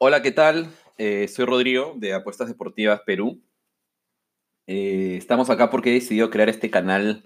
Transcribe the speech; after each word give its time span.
Hola, 0.00 0.22
¿qué 0.22 0.30
tal? 0.30 0.70
Eh, 0.96 1.26
soy 1.26 1.44
Rodrigo 1.44 1.94
de 1.96 2.14
Apuestas 2.14 2.46
Deportivas 2.46 3.00
Perú. 3.04 3.42
Eh, 4.68 5.16
estamos 5.18 5.50
acá 5.50 5.70
porque 5.70 5.90
he 5.90 5.94
decidido 5.94 6.30
crear 6.30 6.48
este 6.48 6.70
canal 6.70 7.24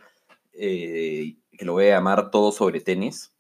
eh, 0.55 1.37
que 1.51 1.67
lo 1.67 1.75
voy 1.75 1.89
a 1.89 1.97
llamar 1.97 2.31
Todo 2.31 2.51
sobre 2.51 2.81
Tenis. 2.81 3.35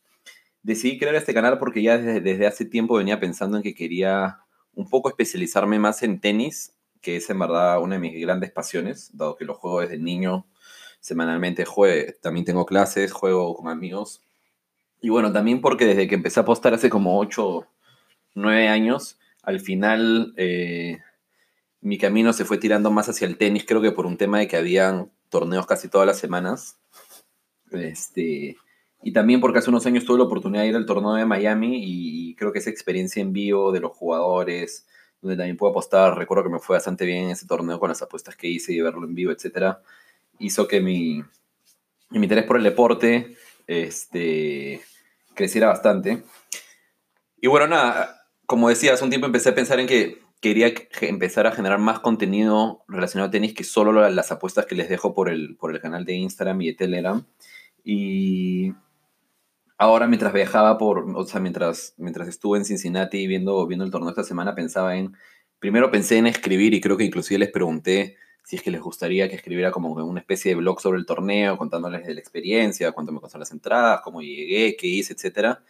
Decidí 0.63 0.99
crear 0.99 1.15
este 1.15 1.33
canal 1.33 1.59
porque 1.59 1.83
ya 1.83 1.97
desde, 1.97 2.21
desde, 2.21 2.47
hace 2.47 2.67
tiempo 2.67 2.97
venía 2.97 3.21
pensando 3.21 3.57
en 3.57 3.63
que 3.63 3.75
quería 3.75 4.41
un 4.75 4.91
poco 4.91 5.09
especializarme 5.09 5.79
más 5.79 6.03
en 6.03 6.21
tenis, 6.21 6.77
que 7.01 7.17
es 7.17 7.31
en 7.31 7.39
verdad 7.39 7.81
una 7.81 7.95
de 7.95 8.01
mis 8.03 8.21
grandes 8.21 8.51
pasiones, 8.51 9.17
dado 9.17 9.37
que 9.37 9.47
lo 9.47 9.55
juego 9.55 9.81
desde 9.81 9.97
niño, 9.97 10.47
semanalmente 11.01 11.65
juego, 11.65 12.13
también 12.21 12.45
tengo 12.45 12.67
clases, 12.67 13.13
juego 13.13 13.57
con 13.57 13.69
amigos. 13.69 14.23
Y 15.01 15.09
bueno, 15.09 15.33
también 15.33 15.63
porque 15.63 15.87
desde 15.87 16.07
que 16.07 16.17
empecé 16.17 16.39
a 16.39 16.43
apostar 16.43 16.75
hace 16.75 16.91
como 16.91 17.19
8, 17.19 17.67
9 18.35 18.69
años, 18.69 19.19
al 19.43 19.61
final 19.61 20.33
eh, 20.37 20.99
mi 21.81 21.99
camino 21.99 22.33
se 22.33 22.45
fue 22.45 22.59
tirando 22.59 22.91
más 22.91 23.09
hacia 23.09 23.27
el 23.27 23.37
tenis, 23.37 23.65
creo 23.67 23.83
que 23.83 23.93
por 23.93 24.07
un 24.07 24.17
tema 24.17 24.39
de 24.39 24.49
que 24.49 24.57
habían 24.57 25.11
torneos 25.29 25.67
casi 25.67 25.89
todas 25.89 26.07
las 26.07 26.19
semanas. 26.19 26.79
Este, 27.73 28.57
y 29.03 29.13
también 29.13 29.41
porque 29.41 29.59
hace 29.59 29.71
unos 29.71 29.85
años 29.87 30.05
tuve 30.05 30.19
la 30.19 30.25
oportunidad 30.25 30.63
de 30.63 30.69
ir 30.69 30.77
al 30.77 30.87
torneo 30.87 31.15
de 31.15 31.27
Miami 31.27 31.81
y, 31.83 32.35
creo 32.37 32.53
que 32.53 32.61
esa 32.61 32.71
experiencia 32.71 33.21
en 33.21 33.33
vivo 33.33 33.73
de 33.73 33.81
los 33.81 33.93
jugadores, 33.93 34.87
donde 35.21 35.37
también 35.37 35.57
puedo 35.57 35.71
apostar, 35.71 36.17
recuerdo 36.17 36.45
que 36.45 36.51
me 36.51 36.59
fue 36.59 36.77
bastante 36.77 37.05
bien 37.05 37.25
en 37.25 37.31
ese 37.31 37.47
torneo 37.47 37.79
con 37.79 37.89
las 37.89 38.03
apuestas 38.03 38.37
que 38.37 38.49
hice 38.49 38.73
y 38.73 38.81
verlo 38.81 39.05
en 39.05 39.15
vivo, 39.15 39.33
etcétera, 39.33 39.83
hizo 40.39 40.67
que 40.67 40.81
mi, 40.81 41.23
mi 42.11 42.23
interés 42.23 42.45
por 42.45 42.57
el 42.57 42.63
deporte 42.63 43.37
este, 43.67 44.81
creciera 45.35 45.69
bastante. 45.69 46.25
Y 47.41 47.49
bueno, 47.49 47.67
nada, 47.69 48.22
como 48.47 48.69
decía, 48.69 48.93
hace 48.93 49.05
un 49.05 49.11
tiempo 49.11 49.27
empecé 49.27 49.51
a 49.51 49.55
pensar 49.55 49.81
en 49.81 49.87
que 49.87 50.21
quería 50.41 50.73
empezar 51.03 51.47
a 51.47 51.53
generar 51.53 51.79
más 51.79 52.01
contenido 52.01 52.85
relacionado 52.89 53.29
a 53.29 53.31
tenis 53.31 53.55
que 53.55 53.65
solo 53.65 54.09
las 54.11 54.33
apuestas 54.33 54.67
que 54.67 54.75
les 54.75 54.89
dejo 54.89 55.15
por 55.15 55.29
el, 55.29 55.57
por 55.57 55.73
el 55.73 55.81
canal 55.81 56.05
de 56.05 56.15
Instagram 56.15 56.61
y 56.63 56.67
de 56.67 56.75
Telegram. 56.75 57.25
Y 57.85 58.73
ahora 59.79 60.09
mientras 60.09 60.33
viajaba 60.33 60.79
por, 60.79 61.07
o 61.17 61.25
sea, 61.27 61.41
mientras, 61.41 61.95
mientras 61.97 62.27
estuve 62.29 62.59
en 62.59 62.65
Cincinnati 62.65 63.27
viendo, 63.29 63.67
viendo 63.69 63.85
el 63.85 63.93
torneo 63.93 64.11
esta 64.11 64.25
semana, 64.25 64.55
pensaba 64.55 64.97
en, 64.97 65.17
primero 65.61 65.93
pensé 65.93 66.19
en 66.19 66.27
escribir 66.27 66.75
y 66.75 66.81
creo 66.81 66.97
que 66.97 67.05
inclusive 67.05 67.39
les 67.39 67.53
pregunté 67.53 68.17
si 68.45 68.57
es 68.57 68.63
que 68.63 68.73
les 68.73 68.81
gustaría 68.81 69.29
que 69.29 69.37
escribiera 69.37 69.71
como 69.71 69.93
una 69.93 70.19
especie 70.19 70.51
de 70.51 70.57
blog 70.57 70.81
sobre 70.81 70.99
el 70.99 71.07
torneo, 71.07 71.57
contándoles 71.57 72.05
de 72.05 72.15
la 72.15 72.21
experiencia, 72.21 72.91
cuánto 72.91 73.13
me 73.13 73.21
costaron 73.21 73.43
las 73.43 73.53
entradas, 73.53 74.01
cómo 74.03 74.21
llegué, 74.21 74.77
qué 74.77 74.89
hice, 74.89 75.13
etcétera 75.13 75.63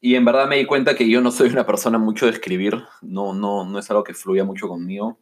y 0.00 0.14
en 0.14 0.24
verdad 0.24 0.48
me 0.48 0.56
di 0.56 0.66
cuenta 0.66 0.94
que 0.94 1.08
yo 1.08 1.20
no 1.20 1.30
soy 1.30 1.48
una 1.50 1.66
persona 1.66 1.98
mucho 1.98 2.26
de 2.26 2.32
escribir, 2.32 2.84
no, 3.02 3.32
no, 3.32 3.64
no 3.64 3.78
es 3.78 3.90
algo 3.90 4.04
que 4.04 4.14
fluya 4.14 4.44
mucho 4.44 4.68
conmigo. 4.68 5.18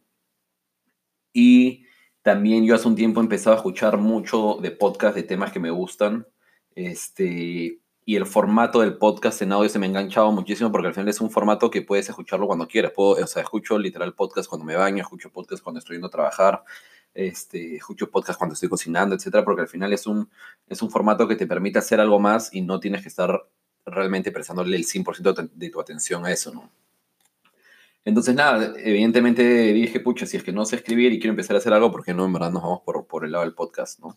Y 1.33 1.85
también 2.21 2.65
yo 2.65 2.75
hace 2.75 2.87
un 2.87 2.95
tiempo 2.95 3.19
he 3.19 3.23
empezado 3.23 3.55
a 3.55 3.57
escuchar 3.57 3.97
mucho 3.97 4.57
de 4.61 4.71
podcast 4.71 5.15
de 5.15 5.23
temas 5.23 5.51
que 5.51 5.59
me 5.59 5.71
gustan. 5.71 6.27
Este, 6.75 7.79
y 8.07 8.15
el 8.15 8.25
formato 8.25 8.81
del 8.81 8.97
podcast 8.97 9.41
en 9.41 9.51
audio 9.51 9.69
se 9.69 9.79
me 9.79 9.85
ha 9.85 9.89
enganchado 9.89 10.31
muchísimo 10.31 10.71
porque 10.71 10.87
al 10.87 10.93
final 10.93 11.09
es 11.09 11.21
un 11.21 11.31
formato 11.31 11.71
que 11.71 11.81
puedes 11.81 12.07
escucharlo 12.09 12.47
cuando 12.47 12.67
quieras. 12.67 12.91
Puedo, 12.95 13.23
o 13.23 13.27
sea, 13.27 13.41
escucho 13.41 13.79
literal 13.79 14.13
podcast 14.13 14.47
cuando 14.47 14.65
me 14.65 14.75
baño, 14.75 15.01
escucho 15.01 15.31
podcast 15.31 15.63
cuando 15.63 15.79
estoy 15.79 15.95
yendo 15.95 16.07
a 16.07 16.11
trabajar, 16.11 16.63
este, 17.13 17.75
escucho 17.77 18.11
podcast 18.11 18.37
cuando 18.37 18.53
estoy 18.53 18.69
cocinando, 18.69 19.15
etcétera, 19.15 19.43
porque 19.43 19.61
al 19.61 19.67
final 19.67 19.93
es 19.93 20.05
un, 20.05 20.29
es 20.67 20.81
un 20.81 20.91
formato 20.91 21.27
que 21.27 21.35
te 21.35 21.47
permite 21.47 21.79
hacer 21.79 21.99
algo 21.99 22.19
más 22.19 22.53
y 22.53 22.61
no 22.61 22.79
tienes 22.79 23.01
que 23.01 23.09
estar 23.09 23.49
realmente 23.85 24.31
prestándole 24.31 24.75
el 24.77 24.85
100% 24.85 25.49
de 25.53 25.69
tu 25.69 25.79
atención 25.79 26.25
a 26.25 26.31
eso, 26.31 26.53
¿no? 26.53 26.71
Entonces, 28.05 28.35
nada, 28.35 28.73
evidentemente 28.77 29.43
dije, 29.73 29.99
pucha, 29.99 30.27
si 30.27 30.37
es 30.37 30.43
que 30.43 30.51
no 30.51 30.63
sé 30.65 30.75
escribir 30.75 31.11
y 31.11 31.19
quiero 31.19 31.31
empezar 31.31 31.55
a 31.55 31.59
hacer 31.59 31.73
algo, 31.73 31.91
¿por 31.91 32.03
qué 32.03 32.13
no? 32.13 32.23
En 32.23 32.33
verdad 32.33 32.51
nos 32.51 32.61
vamos 32.61 32.81
por, 32.85 33.07
por 33.07 33.25
el 33.25 33.31
lado 33.31 33.43
del 33.43 33.55
podcast, 33.55 33.99
¿no? 33.99 34.15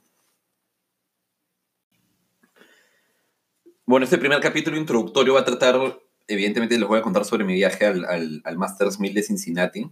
Bueno, 3.87 4.05
este 4.05 4.19
primer 4.19 4.41
capítulo 4.41 4.77
introductorio 4.77 5.33
va 5.33 5.41
a 5.41 5.45
tratar, 5.47 5.99
evidentemente 6.27 6.79
les 6.79 6.87
voy 6.87 6.99
a 6.99 7.03
contar 7.03 7.25
sobre 7.25 7.45
mi 7.45 7.55
viaje 7.55 7.87
al, 7.87 8.05
al, 8.45 8.59
Masters 8.59 9.01
1000 9.01 9.15
de 9.15 9.23
Cincinnati. 9.23 9.91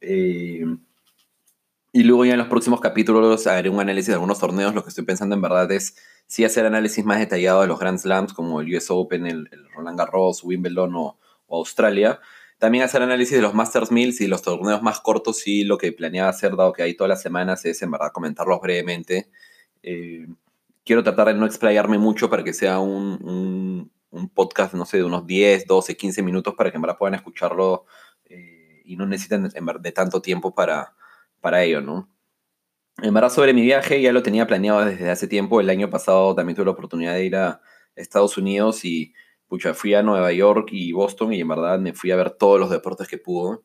Eh, 0.00 0.64
y 1.92 2.02
luego 2.02 2.24
ya 2.24 2.32
en 2.32 2.38
los 2.38 2.48
próximos 2.48 2.80
capítulos 2.80 3.46
haré 3.46 3.68
un 3.68 3.78
análisis 3.78 4.06
de 4.06 4.14
algunos 4.14 4.38
torneos. 4.38 4.74
Lo 4.74 4.82
que 4.82 4.88
estoy 4.88 5.04
pensando 5.04 5.34
en 5.34 5.42
verdad 5.42 5.70
es 5.72 5.96
sí 6.26 6.44
hacer 6.44 6.66
análisis 6.66 7.04
más 7.04 7.18
detallado 7.18 7.62
de 7.62 7.68
los 7.68 7.78
Grand 7.78 7.98
Slams 7.98 8.32
como 8.32 8.60
el 8.60 8.74
US 8.74 8.90
Open, 8.90 9.26
el, 9.26 9.48
Roland 9.74 9.98
Garros, 9.98 10.42
Wimbledon 10.44 10.94
o, 10.96 11.18
Australia. 11.48 12.20
También 12.58 12.84
hacer 12.84 13.02
análisis 13.02 13.36
de 13.36 13.42
los 13.42 13.54
Masters 13.54 13.92
Mills 13.92 14.20
y 14.20 14.26
los 14.26 14.42
torneos 14.42 14.82
más 14.82 15.00
cortos 15.00 15.46
y 15.46 15.62
lo 15.62 15.78
que 15.78 15.92
planeaba 15.92 16.30
hacer, 16.30 16.56
dado 16.56 16.72
que 16.72 16.82
hay 16.82 16.96
todas 16.96 17.08
las 17.08 17.22
semanas, 17.22 17.64
es 17.64 17.82
en 17.82 17.90
verdad 17.92 18.10
comentarlos 18.12 18.60
brevemente. 18.60 19.30
Eh, 19.82 20.26
quiero 20.84 21.04
tratar 21.04 21.28
de 21.28 21.34
no 21.34 21.46
explayarme 21.46 21.98
mucho 21.98 22.28
para 22.28 22.42
que 22.42 22.52
sea 22.52 22.80
un, 22.80 23.90
un, 24.10 24.28
podcast, 24.30 24.74
no 24.74 24.86
sé, 24.86 24.96
de 24.96 25.04
unos 25.04 25.26
10, 25.26 25.66
12, 25.66 25.96
15 25.96 26.22
minutos 26.22 26.54
para 26.54 26.70
que 26.70 26.76
en 26.76 26.82
verdad 26.82 26.98
puedan 26.98 27.14
escucharlo 27.14 27.84
eh, 28.24 28.82
y 28.84 28.96
no 28.96 29.06
necesiten 29.06 29.48
de 29.48 29.92
tanto 29.92 30.22
tiempo 30.22 30.54
para, 30.54 30.94
para 31.40 31.62
ello, 31.62 31.80
¿no? 31.80 32.08
En 33.02 33.12
verdad, 33.12 33.28
sobre 33.28 33.52
mi 33.52 33.62
viaje 33.62 34.00
ya 34.00 34.10
lo 34.12 34.22
tenía 34.22 34.46
planeado 34.46 34.84
desde 34.84 35.10
hace 35.10 35.28
tiempo. 35.28 35.60
El 35.60 35.68
año 35.68 35.90
pasado 35.90 36.34
también 36.34 36.56
tuve 36.56 36.64
la 36.64 36.70
oportunidad 36.70 37.12
de 37.12 37.26
ir 37.26 37.36
a 37.36 37.60
Estados 37.94 38.38
Unidos 38.38 38.84
y 38.86 39.12
pucha, 39.48 39.74
fui 39.74 39.92
a 39.94 40.02
Nueva 40.02 40.32
York 40.32 40.68
y 40.72 40.92
Boston 40.92 41.34
y 41.34 41.40
en 41.40 41.48
verdad 41.48 41.78
me 41.78 41.92
fui 41.92 42.10
a 42.10 42.16
ver 42.16 42.30
todos 42.30 42.58
los 42.58 42.70
deportes 42.70 43.06
que, 43.06 43.18
pudo, 43.18 43.64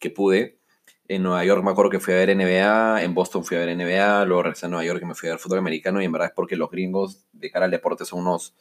que 0.00 0.10
pude. 0.10 0.58
En 1.06 1.22
Nueva 1.22 1.44
York 1.44 1.62
me 1.62 1.70
acuerdo 1.70 1.90
que 1.90 2.00
fui 2.00 2.12
a 2.14 2.16
ver 2.16 2.36
NBA, 2.36 3.04
en 3.04 3.14
Boston 3.14 3.44
fui 3.44 3.56
a 3.56 3.60
ver 3.60 3.76
NBA, 3.76 4.24
luego 4.24 4.42
regresé 4.42 4.66
a 4.66 4.68
Nueva 4.68 4.84
York 4.84 5.00
y 5.02 5.06
me 5.06 5.14
fui 5.14 5.28
a 5.28 5.32
ver 5.32 5.38
fútbol 5.38 5.58
americano 5.58 6.02
y 6.02 6.04
en 6.04 6.12
verdad 6.12 6.28
es 6.28 6.34
porque 6.34 6.56
los 6.56 6.70
gringos 6.70 7.26
de 7.32 7.50
cara 7.50 7.66
al 7.66 7.70
deporte 7.70 8.04
son 8.04 8.20
unos, 8.20 8.56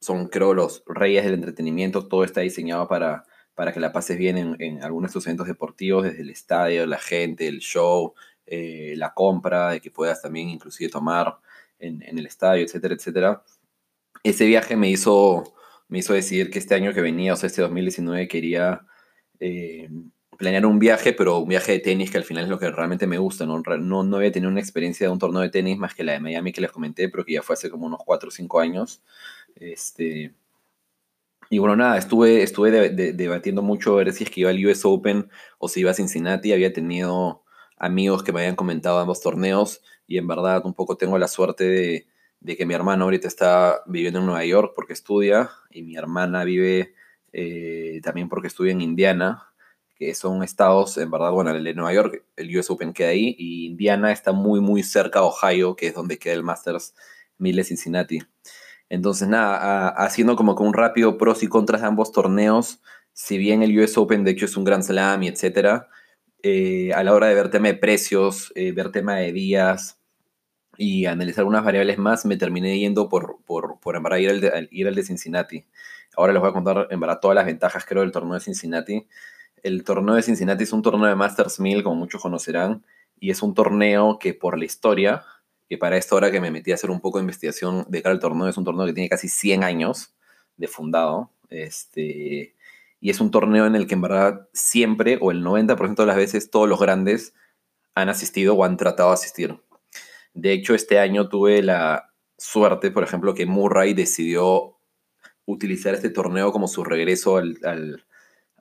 son 0.00 0.28
creo 0.28 0.54
los 0.54 0.82
reyes 0.86 1.24
del 1.24 1.34
entretenimiento, 1.34 2.08
todo 2.08 2.24
está 2.24 2.40
diseñado 2.40 2.88
para, 2.88 3.24
para 3.54 3.72
que 3.72 3.80
la 3.80 3.92
pases 3.92 4.16
bien 4.16 4.38
en, 4.38 4.56
en 4.58 4.82
algunos 4.82 5.08
de 5.08 5.18
estos 5.18 5.26
eventos 5.26 5.48
deportivos, 5.48 6.04
desde 6.04 6.22
el 6.22 6.30
estadio, 6.30 6.86
la 6.86 6.98
gente, 6.98 7.46
el 7.48 7.58
show, 7.58 8.14
eh, 8.52 8.94
la 8.96 9.14
compra, 9.14 9.70
de 9.70 9.80
que 9.80 9.92
puedas 9.92 10.20
también 10.20 10.48
inclusive 10.48 10.90
tomar 10.90 11.36
en, 11.78 12.02
el 12.02 12.26
estadio, 12.26 12.64
etcétera, 12.64 12.94
etcétera. 12.94 13.44
Ese 14.24 14.44
viaje 14.46 14.76
me 14.76 14.90
hizo, 14.90 15.54
me 15.88 16.00
hizo 16.00 16.14
decidir 16.14 16.50
que 16.50 16.58
este 16.58 16.74
año 16.74 16.92
que 16.92 17.00
venía, 17.00 17.32
o 17.32 17.36
sea, 17.36 17.46
este 17.46 17.62
2019, 17.62 18.26
quería 18.26 18.84
eh, 19.38 19.88
planear 20.36 20.66
un 20.66 20.80
viaje, 20.80 21.12
pero 21.12 21.38
un 21.38 21.48
viaje 21.48 21.70
de 21.70 21.78
tenis 21.78 22.10
que 22.10 22.18
al 22.18 22.24
final 22.24 22.42
es 22.44 22.50
lo 22.50 22.58
que 22.58 22.70
realmente 22.72 23.06
me 23.06 23.18
gusta. 23.18 23.46
¿no? 23.46 23.62
No, 23.78 24.02
no 24.02 24.16
había 24.16 24.32
tenido 24.32 24.50
una 24.50 24.60
experiencia 24.60 25.06
de 25.06 25.12
un 25.12 25.20
torneo 25.20 25.42
de 25.42 25.50
tenis 25.50 25.78
más 25.78 25.94
que 25.94 26.02
la 26.02 26.12
de 26.14 26.20
Miami 26.20 26.52
que 26.52 26.60
les 26.60 26.72
comenté, 26.72 27.08
pero 27.08 27.24
que 27.24 27.34
ya 27.34 27.42
fue 27.42 27.54
hace 27.54 27.70
como 27.70 27.86
unos 27.86 28.00
4 28.04 28.28
o 28.28 28.32
5 28.32 28.58
años. 28.58 29.00
Este, 29.54 30.34
y 31.50 31.58
bueno, 31.58 31.76
nada, 31.76 31.98
estuve, 31.98 32.42
estuve 32.42 32.90
debatiendo 32.90 33.62
mucho 33.62 33.92
a 33.92 33.98
ver 33.98 34.12
si 34.12 34.24
es 34.24 34.30
que 34.30 34.40
iba 34.40 34.50
al 34.50 34.66
US 34.66 34.84
Open 34.84 35.28
o 35.58 35.68
si 35.68 35.80
iba 35.80 35.92
a 35.92 35.94
Cincinnati. 35.94 36.52
Había 36.52 36.72
tenido 36.72 37.44
amigos 37.80 38.22
que 38.22 38.32
me 38.32 38.40
habían 38.40 38.56
comentado 38.56 38.98
ambos 39.00 39.20
torneos 39.20 39.80
y 40.06 40.18
en 40.18 40.28
verdad 40.28 40.64
un 40.64 40.74
poco 40.74 40.96
tengo 40.96 41.18
la 41.18 41.26
suerte 41.26 41.64
de, 41.64 42.56
que 42.56 42.66
mi 42.66 42.74
hermano 42.74 43.04
ahorita 43.04 43.26
está 43.26 43.82
viviendo 43.86 44.20
en 44.20 44.26
Nueva 44.26 44.44
York 44.44 44.72
porque 44.76 44.92
estudia 44.92 45.50
y 45.70 45.82
mi 45.82 45.96
hermana 45.96 46.44
vive 46.44 46.94
eh, 47.32 48.00
también 48.04 48.28
porque 48.28 48.48
estudia 48.48 48.72
en 48.72 48.82
Indiana, 48.82 49.46
que 49.96 50.14
son 50.14 50.42
estados, 50.42 50.98
en 50.98 51.10
verdad, 51.10 51.30
bueno, 51.30 51.50
el 51.50 51.64
de 51.64 51.74
Nueva 51.74 51.94
York, 51.94 52.24
el 52.36 52.56
US 52.56 52.70
Open 52.70 52.92
queda 52.92 53.08
ahí 53.08 53.34
y 53.38 53.66
Indiana 53.66 54.12
está 54.12 54.32
muy, 54.32 54.60
muy 54.60 54.82
cerca 54.82 55.20
a 55.20 55.24
Ohio, 55.24 55.74
que 55.74 55.88
es 55.88 55.94
donde 55.94 56.18
queda 56.18 56.34
el 56.34 56.42
Masters 56.42 56.94
1000 57.38 57.56
de 57.56 57.64
Cincinnati. 57.64 58.18
Entonces, 58.88 59.28
nada, 59.28 59.88
haciendo 59.88 60.36
como 60.36 60.56
que 60.56 60.62
un 60.62 60.74
rápido 60.74 61.16
pros 61.16 61.42
y 61.42 61.48
contras 61.48 61.82
de 61.82 61.86
ambos 61.88 62.12
torneos, 62.12 62.82
si 63.12 63.38
bien 63.38 63.62
el 63.62 63.78
US 63.78 63.96
Open 63.96 64.24
de 64.24 64.32
hecho 64.32 64.46
es 64.46 64.56
un 64.56 64.64
Grand 64.64 64.82
Slam 64.82 65.22
y 65.22 65.28
etcétera, 65.28 65.88
eh, 66.42 66.92
a 66.94 67.02
la 67.04 67.14
hora 67.14 67.28
de 67.28 67.34
ver 67.34 67.50
tema 67.50 67.68
de 67.68 67.74
precios, 67.74 68.52
eh, 68.54 68.72
ver 68.72 68.92
tema 68.92 69.16
de 69.16 69.32
días 69.32 70.00
y 70.76 71.06
analizar 71.06 71.44
unas 71.44 71.64
variables 71.64 71.98
más, 71.98 72.24
me 72.24 72.36
terminé 72.36 72.78
yendo 72.78 73.08
por, 73.08 73.38
por, 73.44 73.80
por 73.80 73.96
en 73.96 74.02
verdad 74.02 74.18
ir 74.18 74.30
al, 74.30 74.40
de, 74.40 74.68
ir 74.70 74.88
al 74.88 74.94
de 74.94 75.02
Cincinnati. 75.02 75.66
Ahora 76.16 76.32
les 76.32 76.40
voy 76.40 76.50
a 76.50 76.52
contar 76.52 76.88
en 76.90 77.00
verdad 77.00 77.20
todas 77.20 77.34
las 77.34 77.46
ventajas 77.46 77.84
creo 77.84 78.02
del 78.02 78.12
torneo 78.12 78.34
de 78.34 78.40
Cincinnati. 78.40 79.06
El 79.62 79.84
torneo 79.84 80.14
de 80.14 80.22
Cincinnati 80.22 80.64
es 80.64 80.72
un 80.72 80.82
torneo 80.82 81.06
de 81.06 81.14
Masters 81.14 81.60
1000, 81.60 81.82
como 81.82 81.96
muchos 81.96 82.22
conocerán, 82.22 82.84
y 83.18 83.30
es 83.30 83.42
un 83.42 83.54
torneo 83.54 84.18
que 84.18 84.32
por 84.32 84.58
la 84.58 84.64
historia, 84.64 85.24
que 85.68 85.76
para 85.76 85.96
esta 85.98 86.16
hora 86.16 86.30
que 86.30 86.40
me 86.40 86.50
metí 86.50 86.72
a 86.72 86.74
hacer 86.74 86.90
un 86.90 87.00
poco 87.00 87.18
de 87.18 87.24
investigación 87.24 87.84
de 87.88 88.02
cara 88.02 88.14
al 88.14 88.20
torneo, 88.20 88.48
es 88.48 88.56
un 88.56 88.64
torneo 88.64 88.86
que 88.86 88.94
tiene 88.94 89.08
casi 89.08 89.28
100 89.28 89.64
años 89.64 90.14
de 90.56 90.66
fundado. 90.66 91.30
Este, 91.50 92.54
y 93.00 93.10
es 93.10 93.20
un 93.20 93.30
torneo 93.30 93.66
en 93.66 93.74
el 93.74 93.86
que 93.86 93.94
en 93.94 94.02
verdad 94.02 94.48
siempre 94.52 95.18
o 95.20 95.30
el 95.30 95.42
90% 95.42 95.96
de 95.96 96.06
las 96.06 96.16
veces 96.16 96.50
todos 96.50 96.68
los 96.68 96.78
grandes 96.78 97.34
han 97.94 98.08
asistido 98.08 98.54
o 98.54 98.64
han 98.64 98.76
tratado 98.76 99.08
de 99.08 99.14
asistir. 99.14 99.60
De 100.34 100.52
hecho, 100.52 100.74
este 100.74 100.98
año 100.98 101.28
tuve 101.28 101.62
la 101.62 102.12
suerte, 102.36 102.90
por 102.90 103.02
ejemplo, 103.02 103.34
que 103.34 103.46
Murray 103.46 103.94
decidió 103.94 104.76
utilizar 105.46 105.94
este 105.94 106.10
torneo 106.10 106.52
como 106.52 106.68
su 106.68 106.84
regreso 106.84 107.38
al, 107.38 107.58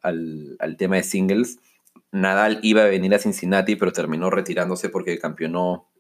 al, 0.02 0.56
al 0.60 0.78
tema 0.78 0.96
de 0.96 1.04
singles. 1.04 1.60
Nadal 2.12 2.60
iba 2.64 2.84
a 2.84 2.88
venir 2.88 3.14
a 3.14 3.20
Cincinnati, 3.20 3.76
pero 3.76 3.92
terminó 3.92 4.30
retirándose 4.30 4.90
porque 4.90 5.20
campeonó 5.20 5.92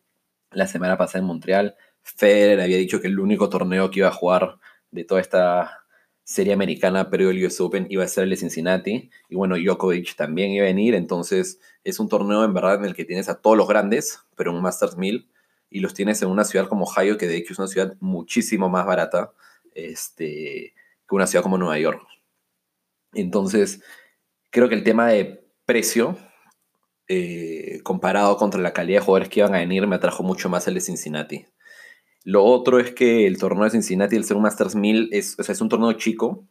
la 0.51 0.65
semana 0.65 0.97
pasada 0.97 1.19
en 1.19 1.25
Montreal. 1.25 1.75
Federer 2.01 2.61
había 2.61 2.77
dicho 2.77 3.01
que 3.01 3.07
el 3.07 3.19
único 3.19 3.49
torneo 3.49 3.91
que 3.91 3.99
iba 3.99 4.07
a 4.07 4.13
jugar 4.13 4.59
de 4.91 5.03
toda 5.03 5.21
esta 5.21 5.78
serie 6.29 6.53
americana 6.53 7.09
previo 7.09 7.31
al 7.31 7.43
US 7.43 7.59
Open 7.59 7.87
iba 7.89 8.03
a 8.03 8.07
ser 8.07 8.25
el 8.25 8.29
de 8.29 8.37
Cincinnati. 8.37 9.09
Y 9.29 9.35
bueno, 9.35 9.55
Djokovic 9.57 10.15
también 10.15 10.51
iba 10.51 10.63
a 10.63 10.67
venir. 10.67 10.93
Entonces 10.93 11.59
es 11.83 11.99
un 11.99 12.07
torneo 12.07 12.43
en 12.43 12.53
verdad 12.53 12.75
en 12.75 12.85
el 12.85 12.93
que 12.93 13.03
tienes 13.03 13.29
a 13.29 13.41
todos 13.41 13.57
los 13.57 13.67
grandes, 13.67 14.19
pero 14.35 14.53
un 14.53 14.61
Masters 14.61 14.95
1000. 14.95 15.27
Y 15.71 15.79
los 15.79 15.95
tienes 15.95 16.21
en 16.21 16.29
una 16.29 16.43
ciudad 16.43 16.67
como 16.67 16.85
Ohio, 16.85 17.17
que 17.17 17.25
de 17.25 17.35
hecho 17.35 17.53
es 17.53 17.59
una 17.59 17.67
ciudad 17.67 17.97
muchísimo 17.99 18.69
más 18.69 18.85
barata 18.85 19.33
este, 19.73 20.75
que 21.07 21.15
una 21.15 21.25
ciudad 21.25 21.41
como 21.41 21.57
Nueva 21.57 21.79
York. 21.79 21.99
Entonces, 23.13 23.81
creo 24.51 24.69
que 24.69 24.75
el 24.75 24.83
tema 24.83 25.07
de 25.07 25.47
precio, 25.65 26.15
eh, 27.07 27.81
comparado 27.81 28.37
contra 28.37 28.61
la 28.61 28.73
calidad 28.73 28.99
de 28.99 29.05
jugadores 29.05 29.29
que 29.29 29.39
iban 29.39 29.55
a 29.55 29.59
venir, 29.59 29.87
me 29.87 29.95
atrajo 29.95 30.21
mucho 30.21 30.47
más 30.47 30.67
el 30.67 30.75
de 30.75 30.81
Cincinnati. 30.81 31.47
Lo 32.29 32.45
otro 32.45 32.77
es 32.77 32.91
que 32.91 33.25
el 33.25 33.39
torneo 33.39 33.63
de 33.63 33.71
Cincinnati, 33.71 34.15
el 34.15 34.23
ser 34.23 34.37
un 34.37 34.43
Masters 34.43 34.75
1000, 34.75 35.09
es, 35.13 35.39
es 35.39 35.61
un 35.61 35.67
torneo 35.67 35.93
chico. 35.93 36.47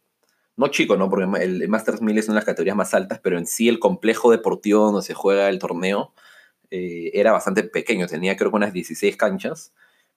No 0.57 0.67
chico, 0.67 0.97
¿no? 0.97 1.09
Porque 1.09 1.25
el, 1.41 1.69
Masters 1.69 2.03
1000 2.03 2.19
es 2.19 2.25
una 2.25 2.35
de 2.35 2.39
las 2.39 2.47
categorías 2.47 2.75
más 2.75 2.95
altas, 2.95 3.21
pero 3.23 3.39
en 3.39 3.47
sí 3.47 3.69
el 3.69 3.79
complejo 3.79 4.33
deportivo 4.33 4.87
donde 4.87 5.03
se 5.03 5.15
juega 5.15 5.49
el 5.49 5.61
torneo 5.61 6.15
eh, 6.73 7.13
era 7.15 7.31
bastante 7.31 7.63
pequeño. 7.63 8.09
Tenía 8.09 8.37
creo 8.37 8.51
que 8.51 8.57
unas 8.57 8.73
16 8.73 9.17
canchas, 9.17 9.73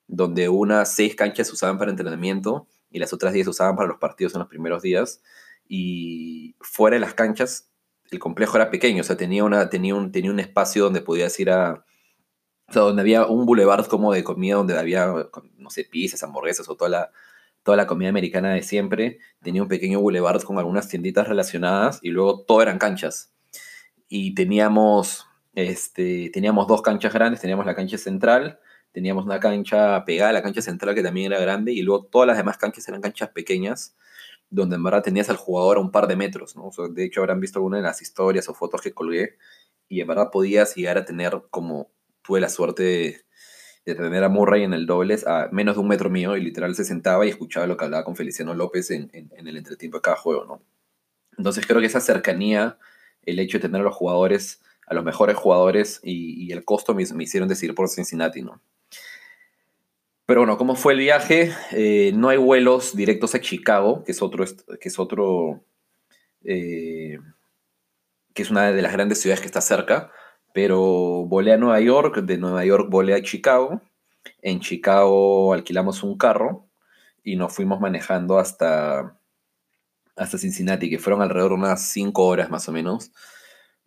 donde 0.07 0.49
unas 0.49 0.95
6 0.95 1.15
canchas 1.15 1.45
se 1.49 1.53
usaban 1.53 1.77
para 1.77 1.91
entrenamiento 1.91 2.67
y 2.89 2.97
las 2.97 3.13
otras 3.13 3.31
10 3.31 3.45
se 3.45 3.49
usaban 3.51 3.75
para 3.75 3.87
los 3.87 3.99
partidos 3.99 4.33
en 4.33 4.39
los 4.39 4.47
primeros 4.47 4.81
días. 4.81 5.21
Y 5.67 6.55
fuera 6.59 6.95
de 6.95 7.01
las 7.01 7.13
canchas, 7.13 7.69
el 8.09 8.17
complejo 8.17 8.57
era 8.57 8.71
pequeño, 8.71 9.01
o 9.01 9.03
sea, 9.03 9.15
tenía, 9.15 9.43
una, 9.43 9.69
tenía, 9.69 9.93
un, 9.93 10.11
tenía 10.11 10.31
un 10.31 10.39
espacio 10.39 10.85
donde 10.85 11.01
podías 11.01 11.39
ir 11.39 11.51
a, 11.51 11.85
o 12.79 12.85
donde 12.85 13.01
había 13.01 13.25
un 13.25 13.45
boulevard 13.45 13.85
como 13.87 14.13
de 14.13 14.23
comida, 14.23 14.55
donde 14.55 14.77
había, 14.77 15.13
no 15.57 15.69
sé, 15.69 15.85
pizzas, 15.85 16.23
hamburguesas 16.23 16.67
o 16.69 16.75
toda 16.75 16.89
la, 16.89 17.11
toda 17.63 17.77
la 17.77 17.87
comida 17.87 18.09
americana 18.09 18.53
de 18.53 18.63
siempre. 18.63 19.19
Tenía 19.41 19.61
un 19.61 19.67
pequeño 19.67 19.99
boulevard 19.99 20.41
con 20.43 20.57
algunas 20.57 20.87
tienditas 20.87 21.27
relacionadas 21.27 21.99
y 22.01 22.09
luego 22.09 22.43
todo 22.43 22.61
eran 22.61 22.79
canchas. 22.79 23.33
Y 24.07 24.33
teníamos, 24.35 25.27
este, 25.55 26.29
teníamos 26.33 26.67
dos 26.67 26.81
canchas 26.81 27.13
grandes, 27.13 27.41
teníamos 27.41 27.65
la 27.65 27.75
cancha 27.75 27.97
central, 27.97 28.59
teníamos 28.91 29.25
una 29.25 29.39
cancha 29.39 30.03
pegada 30.05 30.31
a 30.31 30.33
la 30.33 30.43
cancha 30.43 30.61
central 30.61 30.95
que 30.95 31.03
también 31.03 31.31
era 31.31 31.41
grande 31.41 31.71
y 31.71 31.81
luego 31.81 32.05
todas 32.05 32.27
las 32.27 32.37
demás 32.37 32.57
canchas 32.57 32.87
eran 32.87 33.01
canchas 33.01 33.29
pequeñas 33.29 33.95
donde 34.51 34.75
en 34.75 34.83
verdad 34.83 35.01
tenías 35.01 35.29
al 35.29 35.37
jugador 35.37 35.77
a 35.77 35.79
un 35.79 35.91
par 35.91 36.07
de 36.07 36.17
metros, 36.17 36.55
¿no? 36.57 36.69
de 36.89 37.05
hecho 37.05 37.21
habrán 37.21 37.39
visto 37.39 37.57
alguna 37.57 37.77
de 37.77 37.83
las 37.83 38.01
historias 38.01 38.49
o 38.49 38.53
fotos 38.53 38.81
que 38.81 38.93
colgué 38.93 39.37
y 39.87 40.01
en 40.01 40.07
verdad 40.07 40.29
podías 40.29 40.75
llegar 40.75 40.97
a 40.97 41.05
tener 41.05 41.43
como 41.49 41.89
tuve 42.21 42.39
la 42.39 42.49
suerte 42.49 43.23
de, 43.85 43.95
tener 43.95 44.23
a 44.23 44.29
Murray 44.29 44.63
en 44.63 44.73
el 44.73 44.85
dobles 44.85 45.25
a 45.27 45.49
menos 45.51 45.75
de 45.75 45.81
un 45.81 45.87
metro 45.87 46.09
mío 46.09 46.37
y 46.37 46.41
literal 46.41 46.75
se 46.75 46.85
sentaba 46.85 47.25
y 47.25 47.29
escuchaba 47.29 47.67
lo 47.67 47.77
que 47.77 47.85
hablaba 47.85 48.03
con 48.03 48.15
Feliciano 48.15 48.53
López 48.53 48.91
en, 48.91 49.09
el 49.13 49.57
entretiempo 49.57 49.97
de 49.97 50.01
cada 50.01 50.15
juego. 50.15 50.61
Entonces 51.37 51.65
creo 51.65 51.79
que 51.79 51.87
esa 51.87 51.99
cercanía, 51.99 52.77
el 53.23 53.39
hecho 53.39 53.57
de 53.57 53.63
tener 53.63 53.81
a 53.81 53.83
los 53.83 53.95
jugadores, 53.95 54.61
a 54.85 54.93
los 54.93 55.03
mejores 55.03 55.35
jugadores 55.35 55.99
y, 56.03 56.51
el 56.51 56.63
costo 56.63 56.93
me, 56.93 57.03
hicieron 57.03 57.49
decidir 57.49 57.75
por 57.75 57.89
Cincinnati, 57.89 58.41
¿no? 58.41 58.61
Pero 60.25 60.41
bueno, 60.41 60.57
¿cómo 60.57 60.75
fue 60.75 60.93
el 60.93 60.99
viaje? 60.99 61.51
Eh, 61.71 62.13
no 62.15 62.29
hay 62.29 62.37
vuelos 62.37 62.95
directos 62.95 63.35
a 63.35 63.41
Chicago, 63.41 64.03
que 64.05 64.13
es 64.13 64.21
otro, 64.21 64.45
que 64.79 64.87
es 64.87 64.99
otro, 64.99 65.61
eh, 66.45 67.17
que 68.33 68.43
es 68.43 68.51
una 68.51 68.71
de 68.71 68.81
las 68.81 68.93
grandes 68.93 69.19
ciudades 69.19 69.41
que 69.41 69.47
está 69.47 69.59
cerca 69.59 70.11
pero 70.53 70.79
volé 71.25 71.53
a 71.53 71.57
Nueva 71.57 71.79
York, 71.79 72.17
de 72.17 72.37
Nueva 72.37 72.65
York 72.65 72.87
volé 72.89 73.13
a 73.13 73.21
Chicago. 73.21 73.81
En 74.41 74.59
Chicago 74.59 75.53
alquilamos 75.53 76.03
un 76.03 76.17
carro 76.17 76.67
y 77.23 77.35
nos 77.35 77.53
fuimos 77.53 77.79
manejando 77.79 78.39
hasta, 78.39 79.17
hasta 80.15 80.37
Cincinnati, 80.37 80.89
que 80.89 80.99
fueron 80.99 81.21
alrededor 81.21 81.51
de 81.51 81.57
unas 81.57 81.81
5 81.89 82.25
horas 82.25 82.49
más 82.49 82.67
o 82.67 82.71
menos. 82.71 83.11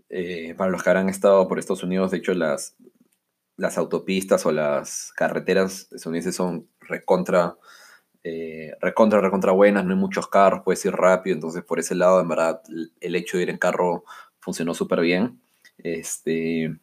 Eh, 0.09 0.55
para 0.57 0.71
los 0.71 0.83
que 0.83 0.91
habrán 0.91 1.09
estado 1.09 1.49
por 1.49 1.59
Estados 1.59 1.83
Unidos, 1.83 2.11
de 2.11 2.19
hecho, 2.19 2.35
las, 2.35 2.77
las 3.57 3.79
autopistas 3.79 4.47
o 4.47 4.53
las 4.53 5.13
carreteras 5.17 5.89
estadounidenses 5.93 6.37
son 6.37 6.69
recontra, 6.81 7.57
eh, 8.23 8.73
recontra, 8.81 9.21
recontra 9.21 9.53
buenas, 9.53 9.85
no 9.85 9.93
hay 9.93 9.99
muchos 9.99 10.29
carros, 10.29 10.63
puedes 10.65 10.85
ir 10.85 10.93
rápido, 10.93 11.35
entonces 11.35 11.65
por 11.65 11.79
ese 11.79 11.95
lado, 11.95 12.21
en 12.21 12.29
verdad, 12.29 12.63
el 13.01 13.17
hecho 13.17 13.37
de 13.37 13.45
ir 13.45 13.51
en 13.51 13.59
carro 13.59 14.05
funcionó 14.41 14.75
súper 14.75 15.01
bien. 15.01 15.41
Este, 15.79 16.77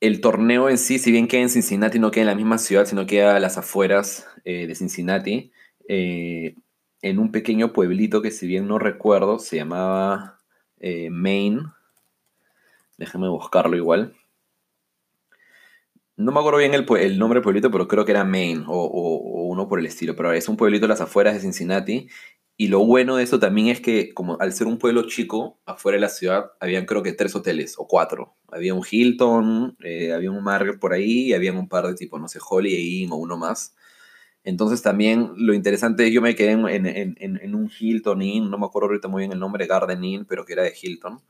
el 0.00 0.20
torneo 0.20 0.68
en 0.68 0.78
sí, 0.78 0.98
si 0.98 1.12
bien 1.12 1.28
queda 1.28 1.42
en 1.42 1.50
Cincinnati, 1.50 1.98
no 1.98 2.10
queda 2.10 2.22
en 2.22 2.28
la 2.28 2.34
misma 2.34 2.58
ciudad, 2.58 2.86
sino 2.86 3.06
queda 3.06 3.36
a 3.36 3.40
las 3.40 3.58
afueras 3.58 4.26
eh, 4.44 4.66
de 4.66 4.74
Cincinnati, 4.74 5.52
eh, 5.88 6.54
en 7.02 7.18
un 7.18 7.30
pequeño 7.30 7.72
pueblito 7.72 8.22
que 8.22 8.30
si 8.30 8.46
bien 8.46 8.66
no 8.66 8.78
recuerdo, 8.78 9.38
se 9.38 9.56
llamaba 9.56 10.38
eh, 10.80 11.10
Maine. 11.10 11.62
Déjame 12.98 13.28
buscarlo 13.28 13.76
igual. 13.76 14.14
No 16.16 16.32
me 16.32 16.40
acuerdo 16.40 16.58
bien 16.58 16.74
el, 16.74 17.18
nombre 17.18 17.38
del 17.38 17.42
pueblito, 17.42 17.70
pero 17.70 17.88
creo 17.88 18.04
que 18.04 18.12
era 18.12 18.24
Maine 18.24 18.64
o, 18.66 18.74
o, 18.74 19.44
uno 19.44 19.68
por 19.68 19.78
el 19.78 19.86
estilo. 19.86 20.14
Pero 20.16 20.32
es 20.32 20.48
un 20.48 20.56
pueblito 20.56 20.84
a 20.84 20.88
las 20.88 21.00
afueras 21.00 21.34
de 21.34 21.40
Cincinnati 21.40 22.08
y 22.60 22.68
lo 22.68 22.84
bueno 22.84 23.16
de 23.16 23.22
eso 23.22 23.38
también 23.38 23.68
es 23.68 23.80
que, 23.80 24.12
como 24.12 24.36
al 24.38 24.52
ser 24.52 24.66
un 24.66 24.76
pueblo 24.76 25.04
chico, 25.06 25.58
afuera 25.64 25.96
de 25.96 26.02
la 26.02 26.10
ciudad, 26.10 26.52
habían 26.60 26.84
creo 26.84 27.02
que 27.02 27.14
tres 27.14 27.34
hoteles 27.34 27.76
o 27.78 27.88
cuatro. 27.88 28.36
Había 28.48 28.74
un 28.74 28.82
Hilton, 28.88 29.78
eh, 29.82 30.12
había 30.12 30.30
un 30.30 30.44
Marriott 30.44 30.78
por 30.78 30.92
ahí, 30.92 31.28
y 31.28 31.32
había 31.32 31.54
un 31.54 31.70
par 31.70 31.86
de 31.86 31.94
tipo, 31.94 32.18
no 32.18 32.28
sé, 32.28 32.38
Holiday 32.46 33.00
Inn 33.00 33.12
o 33.12 33.16
uno 33.16 33.38
más. 33.38 33.74
Entonces 34.44 34.82
también 34.82 35.32
lo 35.36 35.54
interesante, 35.54 36.12
yo 36.12 36.20
me 36.20 36.34
quedé 36.34 36.50
en, 36.50 36.66
en, 36.68 37.16
en, 37.18 37.54
un 37.54 37.70
Hilton 37.80 38.20
Inn, 38.20 38.50
no 38.50 38.58
me 38.58 38.66
acuerdo 38.66 38.88
ahorita 38.88 39.08
muy 39.08 39.22
bien 39.22 39.32
el 39.32 39.38
nombre, 39.38 39.66
Garden 39.66 40.04
Inn, 40.04 40.26
pero 40.26 40.44
que 40.44 40.52
era 40.52 40.62
de 40.62 40.74
Hilton. 40.78 41.22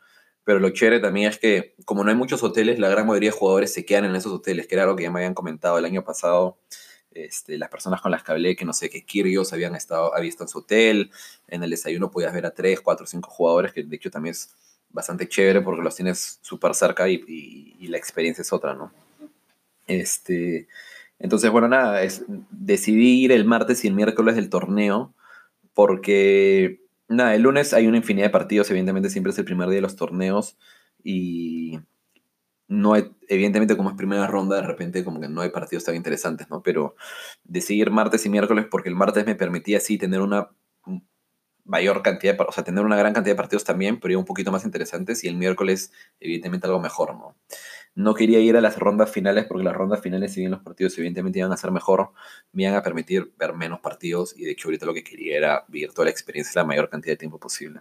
Pero 0.42 0.58
lo 0.58 0.70
chévere 0.70 0.98
también 0.98 1.28
es 1.28 1.38
que, 1.38 1.76
como 1.84 2.02
no 2.02 2.10
hay 2.10 2.16
muchos 2.16 2.42
hoteles, 2.42 2.80
la 2.80 2.88
gran 2.88 3.06
mayoría 3.06 3.30
de 3.30 3.36
jugadores 3.36 3.72
se 3.72 3.84
quedan 3.84 4.04
en 4.04 4.16
esos 4.16 4.32
hoteles, 4.32 4.66
que 4.66 4.74
era 4.74 4.82
algo 4.82 4.96
que 4.96 5.04
ya 5.04 5.12
me 5.12 5.20
habían 5.20 5.34
comentado 5.34 5.78
el 5.78 5.84
año 5.84 6.02
pasado 6.02 6.58
este, 7.12 7.58
las 7.58 7.68
personas 7.68 8.00
con 8.00 8.10
las 8.10 8.22
que 8.22 8.32
hablé, 8.32 8.56
que 8.56 8.64
no 8.64 8.72
sé, 8.72 8.88
que 8.88 9.04
Kyrgios 9.04 9.52
habían 9.52 9.74
estado, 9.74 10.14
había 10.14 10.30
en 10.38 10.48
su 10.48 10.58
hotel, 10.58 11.10
en 11.48 11.62
el 11.62 11.70
desayuno 11.70 12.10
podías 12.10 12.32
ver 12.32 12.46
a 12.46 12.54
tres, 12.54 12.80
cuatro, 12.80 13.06
cinco 13.06 13.30
jugadores, 13.30 13.72
que 13.72 13.82
de 13.82 13.96
hecho 13.96 14.10
también 14.10 14.32
es 14.32 14.54
bastante 14.90 15.28
chévere 15.28 15.60
porque 15.60 15.82
los 15.82 15.94
tienes 15.94 16.38
súper 16.42 16.74
cerca 16.74 17.08
y, 17.08 17.22
y, 17.26 17.88
la 17.88 17.96
experiencia 17.96 18.42
es 18.42 18.52
otra, 18.52 18.74
¿no? 18.74 18.92
Este, 19.86 20.68
entonces, 21.18 21.50
bueno, 21.50 21.68
nada, 21.68 22.02
es, 22.02 22.24
decidí 22.50 23.24
ir 23.24 23.32
el 23.32 23.44
martes 23.44 23.84
y 23.84 23.88
el 23.88 23.94
miércoles 23.94 24.36
del 24.36 24.50
torneo 24.50 25.14
porque, 25.74 26.80
nada, 27.08 27.34
el 27.34 27.42
lunes 27.42 27.72
hay 27.72 27.86
una 27.86 27.98
infinidad 27.98 28.26
de 28.26 28.30
partidos, 28.30 28.70
evidentemente 28.70 29.10
siempre 29.10 29.32
es 29.32 29.38
el 29.38 29.44
primer 29.44 29.68
día 29.68 29.76
de 29.76 29.82
los 29.82 29.96
torneos 29.96 30.56
y 31.02 31.80
no 32.70 32.94
hay, 32.94 33.10
evidentemente 33.28 33.76
como 33.76 33.90
es 33.90 33.96
primera 33.96 34.28
ronda, 34.28 34.56
de 34.56 34.62
repente 34.62 35.04
como 35.04 35.20
que 35.20 35.28
no 35.28 35.40
hay 35.40 35.50
partidos 35.50 35.84
tan 35.84 35.96
interesantes, 35.96 36.48
¿no? 36.50 36.62
Pero 36.62 36.94
decidir 37.42 37.90
martes 37.90 38.24
y 38.26 38.28
miércoles 38.30 38.66
porque 38.70 38.88
el 38.88 38.94
martes 38.94 39.26
me 39.26 39.34
permitía 39.34 39.78
así 39.78 39.98
tener 39.98 40.20
una 40.20 40.50
mayor 41.64 42.02
cantidad, 42.02 42.36
o 42.46 42.52
sea, 42.52 42.62
tener 42.62 42.84
una 42.84 42.96
gran 42.96 43.12
cantidad 43.12 43.34
de 43.34 43.36
partidos 43.36 43.64
también, 43.64 43.98
pero 43.98 44.16
un 44.16 44.24
poquito 44.24 44.52
más 44.52 44.64
interesantes 44.64 45.24
y 45.24 45.28
el 45.28 45.36
miércoles 45.36 45.92
evidentemente 46.20 46.68
algo 46.68 46.78
mejor, 46.78 47.14
¿no? 47.14 47.36
No 47.96 48.14
quería 48.14 48.38
ir 48.38 48.56
a 48.56 48.60
las 48.60 48.78
rondas 48.78 49.10
finales 49.10 49.46
porque 49.46 49.64
las 49.64 49.74
rondas 49.74 50.00
finales, 50.00 50.32
si 50.32 50.40
bien 50.40 50.52
los 50.52 50.62
partidos 50.62 50.96
evidentemente 50.96 51.40
iban 51.40 51.52
a 51.52 51.56
ser 51.56 51.72
mejor, 51.72 52.12
me 52.52 52.62
iban 52.62 52.76
a 52.76 52.82
permitir 52.82 53.32
ver 53.36 53.52
menos 53.52 53.80
partidos 53.80 54.32
y 54.38 54.44
de 54.44 54.52
hecho 54.52 54.68
ahorita 54.68 54.86
lo 54.86 54.94
que 54.94 55.02
quería 55.02 55.36
era 55.36 55.64
vivir 55.66 55.92
toda 55.92 56.04
la 56.04 56.12
experiencia 56.12 56.62
la 56.62 56.66
mayor 56.66 56.88
cantidad 56.88 57.14
de 57.14 57.18
tiempo 57.18 57.40
posible. 57.40 57.80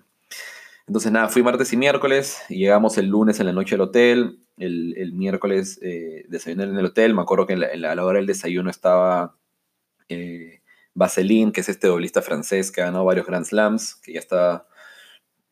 Entonces 0.90 1.12
nada, 1.12 1.30
fui 1.30 1.44
martes 1.44 1.72
y 1.72 1.78
miércoles, 1.78 2.42
y 2.50 2.58
llegamos 2.58 2.98
el 2.98 3.06
lunes 3.06 3.40
en 3.40 3.46
la 3.46 3.54
noche 3.54 3.76
al 3.76 3.82
hotel, 3.82 4.40
el, 4.58 5.14
miércoles 5.14 5.78
eh, 5.84 6.26
desayuné 6.30 6.64
en 6.64 6.80
el 6.80 6.86
hotel, 6.86 7.14
me 7.14 7.22
acuerdo 7.22 7.46
que 7.46 7.54
en 7.54 7.60
la, 7.60 7.92
a 7.92 7.96
la 7.96 8.04
hora 8.04 8.18
del 8.18 8.26
desayuno 8.26 8.72
estaba 8.72 9.38
eh, 10.08 10.64
que 11.54 11.62
es 11.62 11.70
este 11.70 11.88
doblista 11.88 12.24
francés 12.24 12.72
que 12.72 12.82
ha 12.82 12.86
ganado 12.86 13.06
varios 13.06 13.28
Grand 13.28 13.46
Slams, 13.46 13.98
que 13.98 14.14
ya 14.14 14.20
está 14.20 14.66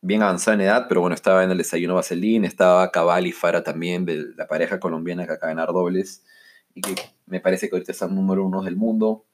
bien 0.00 0.22
avanzado 0.22 0.56
en 0.56 0.62
edad, 0.62 0.86
pero 0.88 1.02
bueno, 1.02 1.14
estaba 1.14 1.44
en 1.44 1.52
el 1.52 1.58
desayuno 1.58 1.94
Vaseline, 1.94 2.44
estaba 2.44 2.90
Cabal 2.90 3.28
y 3.28 3.32
Fara 3.32 3.62
también, 3.62 4.04
de 4.06 4.34
la 4.36 4.48
pareja 4.48 4.80
colombiana 4.80 5.24
que 5.24 5.34
acaba 5.34 5.50
de 5.50 5.54
ganar 5.54 5.72
dobles, 5.72 6.24
y 6.74 6.80
que 6.80 6.96
me 7.26 7.38
parece 7.38 7.68
que 7.68 7.76
ahorita 7.76 7.92
están 7.92 8.12
número 8.12 8.44
uno 8.44 8.64
del 8.64 8.74
mundo. 8.74 9.24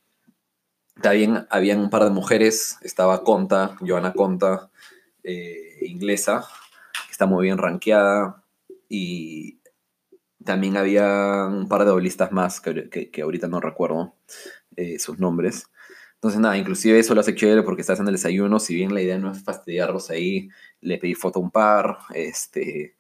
También 1.00 1.46
habían 1.48 1.80
un 1.80 1.88
par 1.88 2.04
de 2.04 2.10
mujeres, 2.10 2.76
estaba 2.82 3.24
Conta, 3.24 3.78
Joana 3.80 4.12
Conta, 4.12 4.70
eh, 5.24 5.78
inglesa, 5.82 6.46
está 7.10 7.26
muy 7.26 7.44
bien 7.44 7.58
rankeada, 7.58 8.44
y 8.88 9.60
también 10.44 10.76
había 10.76 11.46
un 11.46 11.68
par 11.68 11.80
de 11.80 11.86
doblistas 11.86 12.32
más 12.32 12.60
que, 12.60 12.88
que, 13.10 13.22
ahorita 13.22 13.48
no 13.48 13.60
recuerdo 13.60 14.14
eh, 14.76 14.98
sus 14.98 15.18
nombres. 15.18 15.66
Entonces, 16.14 16.40
nada, 16.40 16.56
inclusive 16.56 16.98
eso 16.98 17.14
lo 17.14 17.20
hace 17.20 17.34
chévere 17.34 17.62
porque 17.62 17.82
estás 17.82 18.00
en 18.00 18.06
el 18.06 18.14
desayuno, 18.14 18.58
si 18.60 18.74
bien 18.74 18.94
la 18.94 19.02
idea 19.02 19.18
no 19.18 19.30
es 19.30 19.42
fastidiarlos 19.42 20.10
ahí, 20.10 20.48
le 20.80 20.98
pedí 20.98 21.14
foto 21.14 21.38
a 21.38 21.42
un 21.42 21.50
par, 21.50 21.98
este... 22.14 22.96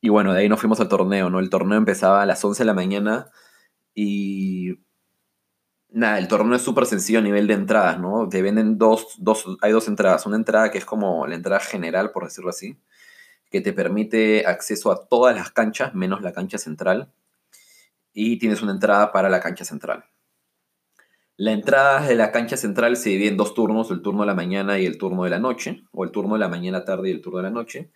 Y 0.00 0.08
bueno, 0.08 0.32
de 0.32 0.40
ahí 0.40 0.48
nos 0.48 0.60
fuimos 0.60 0.80
al 0.80 0.88
torneo, 0.88 1.30
¿no? 1.30 1.38
El 1.38 1.48
torneo 1.48 1.78
empezaba 1.78 2.22
a 2.22 2.26
las 2.26 2.44
11 2.44 2.62
de 2.62 2.66
la 2.66 2.74
mañana 2.74 3.30
y... 3.94 4.78
Nada, 5.94 6.18
el 6.18 6.26
torneo 6.26 6.56
es 6.56 6.62
súper 6.62 6.86
sencillo 6.86 7.18
a 7.18 7.22
nivel 7.22 7.46
de 7.46 7.52
entradas, 7.54 8.00
¿no? 8.00 8.26
Te 8.26 8.40
venden 8.40 8.78
dos, 8.78 9.14
dos, 9.18 9.44
hay 9.60 9.72
dos 9.72 9.88
entradas. 9.88 10.24
Una 10.24 10.36
entrada 10.36 10.70
que 10.70 10.78
es 10.78 10.86
como 10.86 11.26
la 11.26 11.34
entrada 11.34 11.60
general, 11.60 12.12
por 12.12 12.24
decirlo 12.24 12.48
así, 12.48 12.78
que 13.50 13.60
te 13.60 13.74
permite 13.74 14.46
acceso 14.46 14.90
a 14.90 15.06
todas 15.06 15.36
las 15.36 15.50
canchas, 15.50 15.94
menos 15.94 16.22
la 16.22 16.32
cancha 16.32 16.56
central. 16.56 17.12
Y 18.14 18.38
tienes 18.38 18.62
una 18.62 18.72
entrada 18.72 19.12
para 19.12 19.28
la 19.28 19.40
cancha 19.40 19.66
central. 19.66 20.04
La 21.36 21.52
entrada 21.52 22.06
de 22.06 22.14
la 22.14 22.32
cancha 22.32 22.56
central 22.56 22.96
se 22.96 23.10
divide 23.10 23.28
en 23.28 23.36
dos 23.36 23.52
turnos, 23.52 23.90
el 23.90 24.00
turno 24.00 24.22
de 24.22 24.28
la 24.28 24.34
mañana 24.34 24.78
y 24.78 24.86
el 24.86 24.96
turno 24.96 25.24
de 25.24 25.30
la 25.30 25.38
noche, 25.38 25.82
o 25.92 26.04
el 26.04 26.10
turno 26.10 26.34
de 26.34 26.40
la 26.40 26.48
mañana 26.48 26.84
tarde 26.84 27.10
y 27.10 27.12
el 27.12 27.20
turno 27.20 27.38
de 27.38 27.44
la 27.44 27.50
noche. 27.50 27.90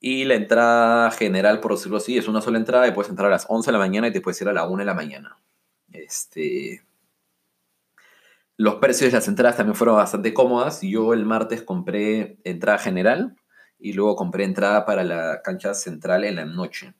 Y 0.00 0.24
la 0.24 0.34
entrada 0.34 1.10
general, 1.10 1.60
por 1.60 1.72
decirlo 1.72 1.96
así, 1.96 2.16
es 2.16 2.28
una 2.28 2.40
sola 2.40 2.58
entrada 2.58 2.86
y 2.86 2.92
puedes 2.92 3.10
entrar 3.10 3.26
a 3.28 3.30
las 3.30 3.46
11 3.48 3.68
de 3.68 3.72
la 3.72 3.78
mañana 3.78 4.08
y 4.08 4.12
te 4.12 4.20
puedes 4.20 4.40
ir 4.40 4.48
a 4.48 4.52
la 4.52 4.68
1 4.68 4.78
de 4.78 4.84
la 4.84 4.94
mañana. 4.94 5.36
Este... 5.92 6.87
Los 8.58 8.74
precios 8.74 9.12
de 9.12 9.16
las 9.16 9.28
entradas 9.28 9.56
también 9.56 9.76
fueron 9.76 9.94
bastante 9.94 10.34
cómodas. 10.34 10.82
Yo 10.82 11.14
el 11.14 11.24
martes 11.24 11.62
compré 11.62 12.40
entrada 12.42 12.78
general 12.78 13.36
y 13.78 13.92
luego 13.92 14.16
compré 14.16 14.42
entrada 14.42 14.84
para 14.84 15.04
la 15.04 15.42
cancha 15.42 15.74
central 15.74 16.24
en 16.24 16.34
la 16.34 16.44
noche 16.44 16.92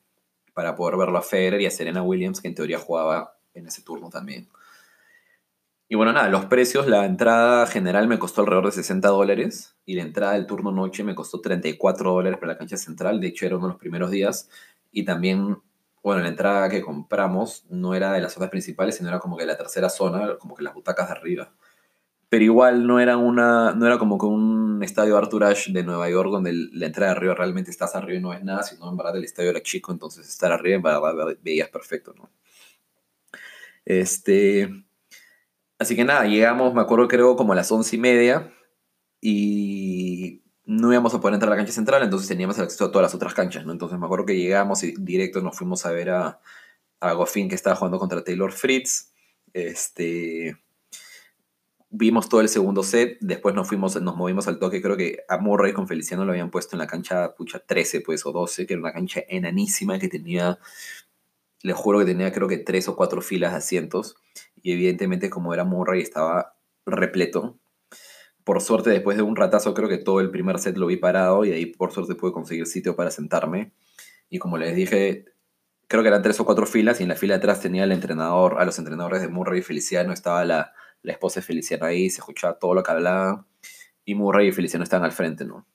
para 0.53 0.75
poder 0.75 0.97
verlo 0.97 1.17
a 1.17 1.21
Federer 1.21 1.59
y 1.59 1.65
a 1.65 1.71
Serena 1.71 2.01
Williams, 2.01 2.39
que 2.39 2.47
en 2.47 2.55
teoría 2.55 2.79
jugaba 2.79 3.37
en 3.53 3.67
ese 3.67 3.81
turno 3.81 4.09
también. 4.09 4.47
Y 5.89 5.95
bueno, 5.95 6.13
nada, 6.13 6.29
los 6.29 6.45
precios, 6.45 6.87
la 6.87 7.05
entrada 7.05 7.67
general 7.67 8.07
me 8.07 8.19
costó 8.19 8.39
alrededor 8.39 8.67
de 8.67 8.71
60 8.71 9.09
dólares 9.09 9.75
y 9.85 9.95
la 9.95 10.03
entrada 10.03 10.33
del 10.33 10.45
turno 10.45 10.71
noche 10.71 11.03
me 11.03 11.13
costó 11.13 11.41
34 11.41 12.09
dólares 12.09 12.39
para 12.39 12.53
la 12.53 12.57
cancha 12.57 12.77
central, 12.77 13.19
de 13.19 13.27
hecho 13.27 13.45
era 13.45 13.57
uno 13.57 13.67
de 13.67 13.73
los 13.73 13.79
primeros 13.81 14.11
días. 14.11 14.49
Y 14.93 15.03
también, 15.03 15.57
bueno, 16.03 16.21
la 16.21 16.29
entrada 16.29 16.69
que 16.69 16.81
compramos 16.81 17.65
no 17.69 17.95
era 17.95 18.13
de 18.13 18.21
las 18.21 18.33
zonas 18.33 18.49
principales, 18.49 18.95
sino 18.95 19.09
era 19.09 19.19
como 19.19 19.37
que 19.37 19.45
la 19.45 19.57
tercera 19.57 19.89
zona, 19.89 20.37
como 20.37 20.55
que 20.55 20.63
las 20.63 20.73
butacas 20.73 21.07
de 21.07 21.13
arriba. 21.13 21.53
Pero 22.29 22.43
igual 22.43 22.85
no 22.87 22.99
era, 22.99 23.17
una, 23.17 23.73
no 23.73 23.85
era 23.87 23.97
como 23.97 24.17
que 24.17 24.25
un 24.27 24.81
estadio 24.83 25.17
Arthur 25.17 25.45
Ashe 25.45 25.71
de 25.73 25.83
Nueva 25.83 26.09
York 26.09 26.29
donde 26.31 26.53
la 26.53 26.85
entrada 26.85 27.13
de 27.13 27.17
arriba 27.17 27.35
realmente 27.35 27.71
estás 27.71 27.95
arriba 27.95 28.19
y 28.19 28.21
no 28.21 28.33
es 28.33 28.43
nada, 28.43 28.63
sino 28.63 28.89
en 28.89 28.97
verdad 28.97 29.17
el 29.17 29.23
estadio 29.23 29.49
era 29.49 29.63
chico, 29.63 29.91
entonces 29.91 30.27
estar 30.29 30.51
arriba 30.51 30.75
en 30.75 30.83
verdad 30.83 31.37
veías 31.41 31.69
perfecto, 31.69 32.13
¿no? 32.15 32.29
Este, 33.85 34.69
Así 35.79 35.95
que 35.95 36.03
nada, 36.03 36.25
llegamos, 36.25 36.73
me 36.73 36.81
acuerdo 36.81 37.07
creo 37.07 37.37
como 37.37 37.53
a 37.53 37.55
las 37.55 37.71
once 37.71 37.95
y 37.95 37.99
media 37.99 38.53
y 39.21 40.43
no 40.69 40.91
íbamos 40.91 41.15
a 41.15 41.19
poder 41.19 41.33
entrar 41.33 41.51
a 41.51 41.55
la 41.55 41.57
cancha 41.57 41.73
central, 41.73 42.03
entonces 42.03 42.27
teníamos 42.27 42.59
acceso 42.59 42.85
a 42.85 42.91
todas 42.91 43.07
las 43.07 43.15
otras 43.15 43.33
canchas, 43.33 43.65
¿no? 43.65 43.71
Entonces 43.71 43.97
me 43.97 44.05
acuerdo 44.05 44.27
que 44.27 44.37
llegamos 44.37 44.83
y 44.83 44.93
directo 44.99 45.41
nos 45.41 45.57
fuimos 45.57 45.83
a 45.87 45.91
ver 45.91 46.11
a, 46.11 46.39
a 46.99 47.13
Goffin 47.13 47.49
que 47.49 47.55
estaba 47.55 47.75
jugando 47.75 47.97
contra 47.97 48.23
Taylor 48.23 48.51
Fritz. 48.51 49.11
Este, 49.51 50.59
vimos 51.89 52.29
todo 52.29 52.41
el 52.41 52.49
segundo 52.49 52.83
set, 52.83 53.17
después 53.19 53.55
nos 53.55 53.67
fuimos, 53.67 53.99
nos 53.99 54.15
movimos 54.15 54.47
al 54.47 54.59
toque, 54.59 54.79
creo 54.79 54.95
que 54.95 55.23
a 55.27 55.39
Murray 55.39 55.73
con 55.73 55.87
Feliciano 55.87 56.23
lo 56.23 56.33
habían 56.33 56.51
puesto 56.51 56.75
en 56.75 56.79
la 56.81 56.87
cancha, 56.87 57.33
pucha, 57.33 57.57
13 57.57 58.01
pues, 58.01 58.23
o 58.27 58.31
12, 58.31 58.67
que 58.67 58.73
era 58.73 58.81
una 58.81 58.93
cancha 58.93 59.21
enanísima 59.27 59.97
que 59.97 60.07
tenía, 60.07 60.59
les 61.63 61.75
juro 61.75 61.97
que 61.97 62.05
tenía 62.05 62.31
creo 62.31 62.47
que 62.47 62.57
tres 62.59 62.87
o 62.87 62.95
cuatro 62.95 63.23
filas 63.23 63.53
de 63.53 63.57
asientos 63.57 64.17
y 64.61 64.73
evidentemente 64.73 65.31
como 65.31 65.51
era 65.51 65.63
Murray 65.63 66.03
estaba 66.03 66.55
repleto. 66.85 67.57
Por 68.49 68.61
suerte, 68.61 68.89
después 68.89 69.15
de 69.15 69.21
un 69.21 69.35
ratazo, 69.35 69.75
creo 69.75 69.87
que 69.87 69.99
todo 69.99 70.21
el 70.21 70.31
primer 70.31 70.57
set 70.57 70.75
lo 70.75 70.87
vi 70.87 70.97
parado 70.97 71.45
y 71.45 71.51
ahí 71.51 71.67
por 71.67 71.91
suerte 71.91 72.15
pude 72.15 72.31
conseguir 72.31 72.65
sitio 72.65 72.95
para 72.95 73.11
sentarme. 73.11 73.73
Y 74.27 74.39
como 74.39 74.57
les 74.57 74.75
dije, 74.75 75.25
creo 75.87 76.01
que 76.01 76.07
eran 76.07 76.23
tres 76.23 76.39
o 76.39 76.45
cuatro 76.45 76.65
filas 76.65 76.99
y 76.99 77.03
en 77.03 77.09
la 77.09 77.15
fila 77.15 77.35
de 77.35 77.37
atrás 77.37 77.61
tenía 77.61 77.83
el 77.83 77.91
entrenador, 77.91 78.59
a 78.59 78.65
los 78.65 78.79
entrenadores 78.79 79.21
de 79.21 79.27
Murray 79.27 79.59
y 79.59 79.61
Feliciano, 79.61 80.13
estaba 80.13 80.43
la, 80.45 80.73
la 81.03 81.11
esposa 81.11 81.41
de 81.41 81.45
Feliciano 81.45 81.85
ahí, 81.85 82.09
se 82.09 82.21
escuchaba 82.21 82.57
todo 82.57 82.73
lo 82.73 82.81
que 82.81 82.89
hablaban 82.89 83.45
y 84.03 84.15
Murray 84.15 84.47
y 84.47 84.51
Feliciano 84.51 84.83
estaban 84.83 85.05
al 85.05 85.11
frente, 85.11 85.45
¿no? 85.45 85.67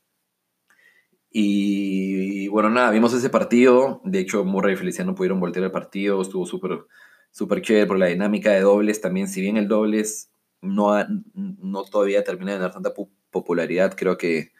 Y, 1.30 2.42
y 2.42 2.48
bueno, 2.48 2.70
nada, 2.70 2.90
vimos 2.90 3.14
ese 3.14 3.30
partido, 3.30 4.00
de 4.02 4.18
hecho 4.18 4.44
Murray 4.44 4.74
y 4.74 4.76
Feliciano 4.76 5.14
pudieron 5.14 5.38
voltear 5.38 5.64
el 5.64 5.70
partido, 5.70 6.20
estuvo 6.20 6.44
súper 6.44 6.86
súper 7.30 7.62
chévere 7.62 7.86
por 7.86 8.00
la 8.00 8.06
dinámica 8.06 8.50
de 8.50 8.62
dobles 8.62 9.00
también. 9.00 9.28
Si 9.28 9.40
bien 9.40 9.56
el 9.56 9.68
dobles 9.68 10.32
no, 10.64 10.92
no 11.34 11.84
todavía 11.84 12.24
termina 12.24 12.52
de 12.52 12.58
tener 12.58 12.72
tanta 12.72 12.92
popularidad, 13.30 13.94
creo 13.96 14.16
que 14.16 14.52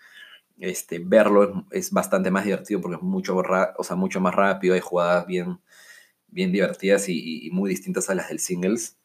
este, 0.59 1.01
verlo 1.01 1.67
es, 1.71 1.91
bastante 1.91 2.31
más 2.31 2.45
divertido 2.45 2.81
porque 2.81 2.97
es 2.97 3.03
mucho, 3.03 3.37
o 3.37 3.85
sea, 3.85 3.97
mucho 3.97 4.21
más 4.21 4.35
rápido, 4.35 4.75
hay 4.75 4.81
jugadas 4.81 5.27
bien, 5.27 5.61
bien 6.29 6.53
divertidas 6.53 7.09
y, 7.09 7.51
muy 7.53 7.71
distintas 7.71 8.11
a 8.11 8.15
las 8.15 8.29
del 8.29 8.41
singles. 8.41 8.99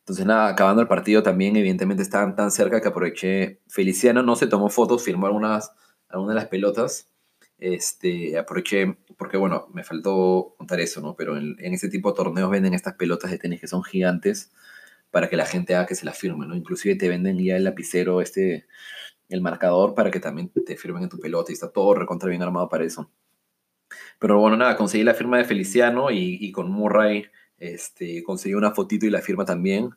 Entonces, 0.00 0.24
nada, 0.24 0.48
acabando 0.48 0.82
el 0.82 0.88
partido 0.88 1.22
también, 1.22 1.56
evidentemente 1.56 2.02
estaban 2.02 2.36
tan 2.36 2.50
cerca 2.52 2.80
que 2.80 2.88
aproveché. 2.88 3.60
Feliciano 3.68 4.22
no 4.22 4.36
se 4.36 4.46
tomó 4.46 4.68
fotos, 4.68 5.02
firmó 5.02 5.26
algunas, 5.26 5.72
algunas 6.08 6.34
de 6.34 6.40
las 6.40 6.48
pelotas 6.48 7.10
este, 7.58 8.38
aproveché, 8.38 8.98
porque 9.16 9.36
bueno, 9.36 9.68
me 9.72 9.82
faltó 9.82 10.54
contar 10.58 10.80
eso, 10.80 11.00
¿no? 11.00 11.16
Pero 11.16 11.36
en, 11.36 11.56
en 11.58 11.74
este 11.74 11.88
tipo 11.88 12.10
de 12.10 12.16
torneos 12.16 12.50
venden 12.50 12.74
estas 12.74 12.94
pelotas 12.94 13.30
de 13.30 13.38
tenis 13.38 13.60
que 13.60 13.66
son 13.66 13.82
gigantes 13.82 14.52
para 15.16 15.30
que 15.30 15.36
la 15.38 15.46
gente 15.46 15.74
haga 15.74 15.86
que 15.86 15.94
se 15.94 16.04
las 16.04 16.18
firme, 16.18 16.46
¿no? 16.46 16.54
Inclusive 16.54 16.94
te 16.94 17.08
venden 17.08 17.42
ya 17.42 17.56
el 17.56 17.64
lapicero, 17.64 18.20
este, 18.20 18.66
el 19.30 19.40
marcador 19.40 19.94
para 19.94 20.10
que 20.10 20.20
también 20.20 20.50
te 20.50 20.76
firmen 20.76 21.04
en 21.04 21.08
tu 21.08 21.18
pelota 21.18 21.50
y 21.50 21.54
está 21.54 21.72
todo 21.72 21.94
recontra 21.94 22.28
bien 22.28 22.42
armado 22.42 22.68
para 22.68 22.84
eso. 22.84 23.10
Pero 24.18 24.38
bueno, 24.38 24.58
nada, 24.58 24.76
conseguí 24.76 25.04
la 25.04 25.14
firma 25.14 25.38
de 25.38 25.46
Feliciano 25.46 26.10
y, 26.10 26.36
y 26.38 26.52
con 26.52 26.70
Murray 26.70 27.24
este, 27.56 28.22
conseguí 28.24 28.52
una 28.52 28.74
fotito 28.74 29.06
y 29.06 29.10
la 29.10 29.22
firma 29.22 29.46
también. 29.46 29.88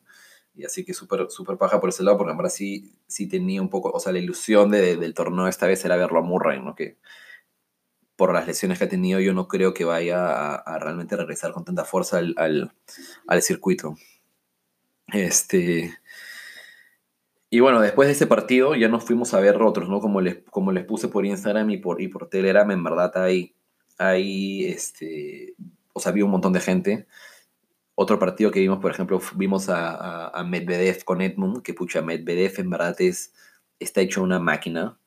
Y 0.54 0.64
así 0.64 0.86
que 0.86 0.94
súper 0.94 1.26
super 1.28 1.58
paja 1.58 1.80
por 1.80 1.90
ese 1.90 2.02
lado, 2.02 2.16
porque 2.16 2.32
ahora 2.32 2.48
sí, 2.48 2.94
sí 3.06 3.28
tenía 3.28 3.60
un 3.60 3.68
poco, 3.68 3.90
o 3.90 4.00
sea, 4.00 4.12
la 4.12 4.20
ilusión 4.20 4.70
de, 4.70 4.96
del 4.96 5.12
torneo 5.12 5.48
esta 5.48 5.66
vez 5.66 5.84
era 5.84 5.96
verlo 5.96 6.20
a 6.20 6.22
Murray, 6.22 6.62
¿no? 6.62 6.74
Que 6.74 6.96
por 8.16 8.34
las 8.34 8.46
lesiones 8.46 8.78
que 8.78 8.84
ha 8.84 8.88
tenido, 8.88 9.18
yo 9.18 9.32
no 9.32 9.48
creo 9.48 9.72
que 9.72 9.86
vaya 9.86 10.54
a, 10.54 10.78
realmente 10.78 11.16
regresar 11.16 11.52
con 11.52 11.64
tanta 11.64 11.86
fuerza 11.86 12.18
al, 12.18 12.72
circuito. 13.40 13.96
Este. 15.12 15.92
Y 17.50 17.60
bueno, 17.60 17.80
después 17.80 18.06
de 18.06 18.12
ese 18.12 18.26
partido 18.26 18.76
ya 18.76 18.88
nos 18.88 19.04
fuimos 19.04 19.34
a 19.34 19.40
ver 19.40 19.60
otros, 19.60 19.88
¿no? 19.88 20.00
Como 20.00 20.20
les, 20.20 20.38
como 20.50 20.70
les 20.72 20.84
puse 20.84 21.08
por 21.08 21.26
Instagram 21.26 21.70
y 21.70 21.78
por, 21.78 22.00
y 22.00 22.08
por 22.08 22.28
Telegram, 22.28 22.70
en 22.70 22.84
verdad 22.84 23.12
hay, 23.16 23.56
hay 23.98 24.66
este, 24.66 25.54
o 25.92 26.00
sea, 26.00 26.12
había 26.12 26.24
un 26.24 26.30
montón 26.30 26.52
de 26.52 26.60
gente. 26.60 27.06
Otro 27.96 28.18
partido 28.18 28.50
que 28.50 28.60
vimos, 28.60 28.78
por 28.78 28.92
ejemplo, 28.92 29.20
vimos 29.34 29.68
a, 29.68 30.32
Medvedev 30.46 31.04
con 31.04 31.20
Edmund, 31.20 31.62
que 31.62 31.74
pucha, 31.74 32.02
Medvedev 32.02 32.60
en 32.60 32.70
verdad 32.70 32.96
es, 33.00 33.32
está 33.80 34.00
hecho 34.00 34.22
una 34.22 34.38
máquina 34.38 35.00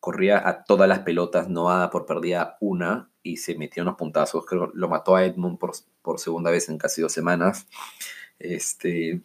corría 0.00 0.48
a 0.48 0.64
todas 0.64 0.88
las 0.88 1.00
pelotas, 1.00 1.48
no 1.48 1.70
a 1.70 1.90
por 1.90 2.06
perdida 2.06 2.56
una 2.60 3.10
y 3.22 3.38
se 3.38 3.56
metió 3.56 3.82
unos 3.82 3.96
puntazos. 3.96 4.46
Creo 4.46 4.70
lo 4.74 4.88
mató 4.88 5.16
a 5.16 5.24
Edmund 5.24 5.58
por, 5.58 5.72
por 6.02 6.18
segunda 6.18 6.50
vez 6.50 6.68
en 6.68 6.78
casi 6.78 7.02
dos 7.02 7.12
semanas. 7.12 7.66
Este, 8.38 9.22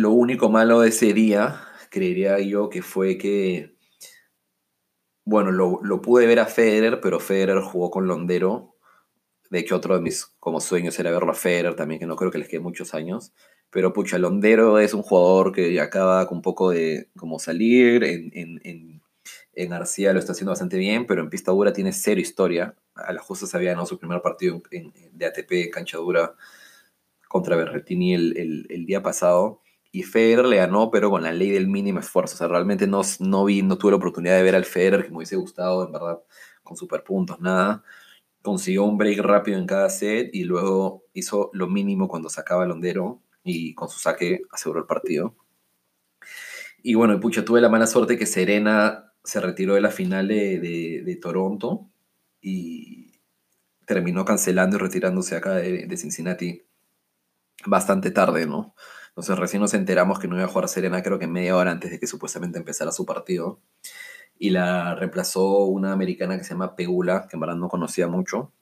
lo 0.00 0.12
único 0.12 0.50
malo 0.50 0.80
de 0.80 0.88
ese 0.90 1.12
día, 1.12 1.60
creería 1.90 2.38
yo, 2.40 2.68
que 2.68 2.82
fue 2.82 3.18
que, 3.18 3.76
bueno, 5.24 5.50
lo, 5.52 5.80
lo, 5.82 6.00
pude 6.02 6.26
ver 6.26 6.40
a 6.40 6.46
Federer, 6.46 7.00
pero 7.00 7.20
Federer 7.20 7.60
jugó 7.60 7.90
con 7.90 8.06
Londero. 8.06 8.76
De 9.50 9.58
hecho, 9.60 9.76
otro 9.76 9.94
de 9.94 10.00
mis 10.02 10.26
como 10.40 10.60
sueños 10.60 10.98
era 10.98 11.10
verlo 11.10 11.32
a 11.32 11.34
Federer 11.34 11.74
también, 11.74 12.00
que 12.00 12.06
no 12.06 12.16
creo 12.16 12.30
que 12.30 12.38
les 12.38 12.48
quede 12.48 12.60
muchos 12.60 12.94
años. 12.94 13.32
Pero 13.70 13.92
pucha, 13.92 14.18
Londero 14.18 14.78
es 14.78 14.94
un 14.94 15.02
jugador 15.02 15.52
que 15.52 15.78
acaba 15.80 16.26
con 16.26 16.38
un 16.38 16.42
poco 16.42 16.70
de 16.70 17.10
como 17.16 17.38
salir. 17.38 18.04
En, 18.04 18.30
en, 18.34 18.60
en, 18.64 19.02
en, 19.52 19.70
lo 19.70 19.82
está 20.18 20.32
haciendo 20.32 20.52
bastante 20.52 20.78
bien, 20.78 21.06
pero 21.06 21.20
en 21.22 21.30
pista 21.30 21.52
dura 21.52 21.72
tiene 21.72 21.92
cero 21.92 22.20
historia. 22.20 22.74
A 22.94 23.12
la 23.12 23.20
justa 23.20 23.46
sabía 23.46 23.74
¿no? 23.74 23.84
su 23.86 23.98
primer 23.98 24.22
partido 24.22 24.62
de 25.12 25.26
ATP 25.26 25.70
cancha 25.70 25.98
dura 25.98 26.34
contra 27.28 27.56
Berretini 27.56 28.14
el, 28.14 28.36
el, 28.38 28.66
el, 28.70 28.86
día 28.86 29.02
pasado. 29.02 29.60
Y 29.90 30.02
Federer 30.02 30.46
le 30.46 30.56
ganó, 30.58 30.90
pero 30.90 31.10
con 31.10 31.22
la 31.22 31.32
ley 31.32 31.50
del 31.50 31.68
mínimo 31.68 32.00
esfuerzo. 32.00 32.34
O 32.34 32.38
sea, 32.38 32.48
realmente 32.48 32.86
no, 32.86 33.02
no 33.20 33.44
vi, 33.44 33.62
no 33.62 33.78
tuve 33.78 33.92
la 33.92 33.96
oportunidad 33.96 34.36
de 34.36 34.42
ver 34.42 34.54
al 34.54 34.64
Federer 34.64 35.04
que 35.04 35.10
me 35.10 35.18
hubiese 35.18 35.36
gustado, 35.36 35.86
en 35.86 35.92
verdad, 35.92 36.20
con 36.62 36.76
super 36.76 37.02
puntos, 37.02 37.40
nada 37.40 37.82
consiguió 38.42 38.84
un 38.84 38.96
break 38.96 39.18
rápido 39.20 39.58
en 39.58 39.66
cada 39.66 39.90
set 39.90 40.30
y 40.32 40.44
luego 40.44 41.04
hizo 41.12 41.50
lo 41.52 41.66
mínimo 41.68 42.08
cuando 42.08 42.30
sacaba 42.30 42.62
el 42.62 42.70
Londero 42.70 43.22
y 43.44 43.74
con 43.74 43.88
su 43.88 43.98
saque 43.98 44.42
aseguró 44.50 44.80
el 44.80 44.86
partido. 44.86 45.36
Y 46.82 46.94
bueno, 46.94 47.18
pucha, 47.20 47.44
tuve 47.44 47.60
la 47.60 47.68
mala 47.68 47.86
suerte 47.86 48.16
que 48.16 48.26
Serena 48.26 49.12
se 49.24 49.40
retiró 49.40 49.74
de 49.74 49.80
la 49.80 49.90
final 49.90 50.28
de, 50.28 51.18
Toronto 51.20 51.90
y 52.40 53.20
terminó 53.84 54.24
cancelando 54.24 54.76
y 54.76 54.80
retirándose 54.80 55.36
acá 55.36 55.56
de, 55.56 55.96
Cincinnati 55.96 56.62
bastante 57.66 58.10
tarde, 58.10 58.46
¿no? 58.46 58.74
Entonces 59.18 59.36
recién 59.36 59.60
nos 59.60 59.74
enteramos 59.74 60.20
que 60.20 60.28
no 60.28 60.36
iba 60.36 60.44
a 60.44 60.48
jugar 60.48 60.68
Serena 60.68 61.02
creo 61.02 61.18
que 61.18 61.26
media 61.26 61.56
hora 61.56 61.72
antes 61.72 61.90
de 61.90 61.98
que 61.98 62.06
supuestamente 62.06 62.56
empezara 62.56 62.92
su 62.92 63.04
partido. 63.04 63.58
Y 64.38 64.50
la 64.50 64.94
reemplazó 64.94 65.64
una 65.64 65.92
americana 65.92 66.38
que 66.38 66.44
se 66.44 66.50
llama 66.50 66.76
Pegula, 66.76 67.26
que 67.28 67.34
en 67.34 67.40
verdad 67.40 67.56
no 67.56 67.68
conocía 67.68 68.06
mucho. 68.06 68.52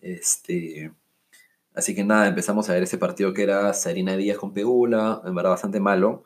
Este, 0.00 0.92
así 1.74 1.96
que 1.96 2.04
nada, 2.04 2.28
empezamos 2.28 2.70
a 2.70 2.74
ver 2.74 2.84
ese 2.84 2.96
partido 2.96 3.34
que 3.34 3.42
era 3.42 3.74
Serena 3.74 4.16
Díaz 4.16 4.38
con 4.38 4.52
Pegula, 4.54 5.20
en 5.24 5.34
verdad 5.34 5.50
bastante 5.50 5.80
malo. 5.80 6.22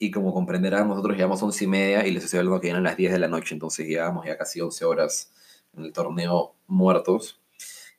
Y 0.00 0.10
como 0.10 0.34
comprenderán, 0.34 0.88
nosotros 0.88 1.14
llegamos 1.14 1.40
a 1.40 1.44
11 1.46 1.64
y 1.64 1.68
media 1.68 2.04
y 2.08 2.10
les 2.10 2.24
estoy 2.24 2.40
hablando 2.40 2.60
que 2.60 2.70
eran 2.70 2.82
las 2.82 2.96
10 2.96 3.12
de 3.12 3.20
la 3.20 3.28
noche, 3.28 3.54
entonces 3.54 3.86
llegábamos 3.86 4.26
ya 4.26 4.36
casi 4.36 4.60
11 4.60 4.84
horas 4.86 5.32
en 5.76 5.84
el 5.84 5.92
torneo 5.92 6.56
muertos. 6.66 7.41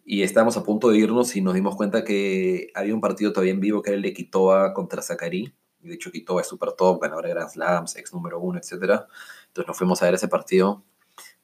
Y 0.05 0.23
estábamos 0.23 0.57
a 0.57 0.63
punto 0.63 0.89
de 0.89 0.97
irnos 0.97 1.35
y 1.35 1.41
nos 1.41 1.53
dimos 1.53 1.75
cuenta 1.75 2.03
que 2.03 2.69
había 2.75 2.93
un 2.93 3.01
partido 3.01 3.31
todavía 3.31 3.53
en 3.53 3.61
vivo 3.61 3.81
que 3.81 3.91
era 3.91 3.97
el 3.97 4.03
de 4.03 4.13
Quitoa 4.13 4.73
contra 4.73 5.01
Zacari. 5.01 5.53
De 5.79 5.93
hecho, 5.93 6.11
Quitoa 6.11 6.41
es 6.41 6.47
super 6.47 6.73
top, 6.73 7.01
ganador 7.01 7.25
de 7.25 7.31
Grand 7.31 7.49
Slams, 7.49 7.95
ex 7.95 8.13
número 8.13 8.39
uno, 8.39 8.59
etc. 8.59 8.73
Entonces 8.73 9.67
nos 9.67 9.77
fuimos 9.77 10.01
a 10.01 10.05
ver 10.05 10.15
ese 10.15 10.27
partido. 10.27 10.83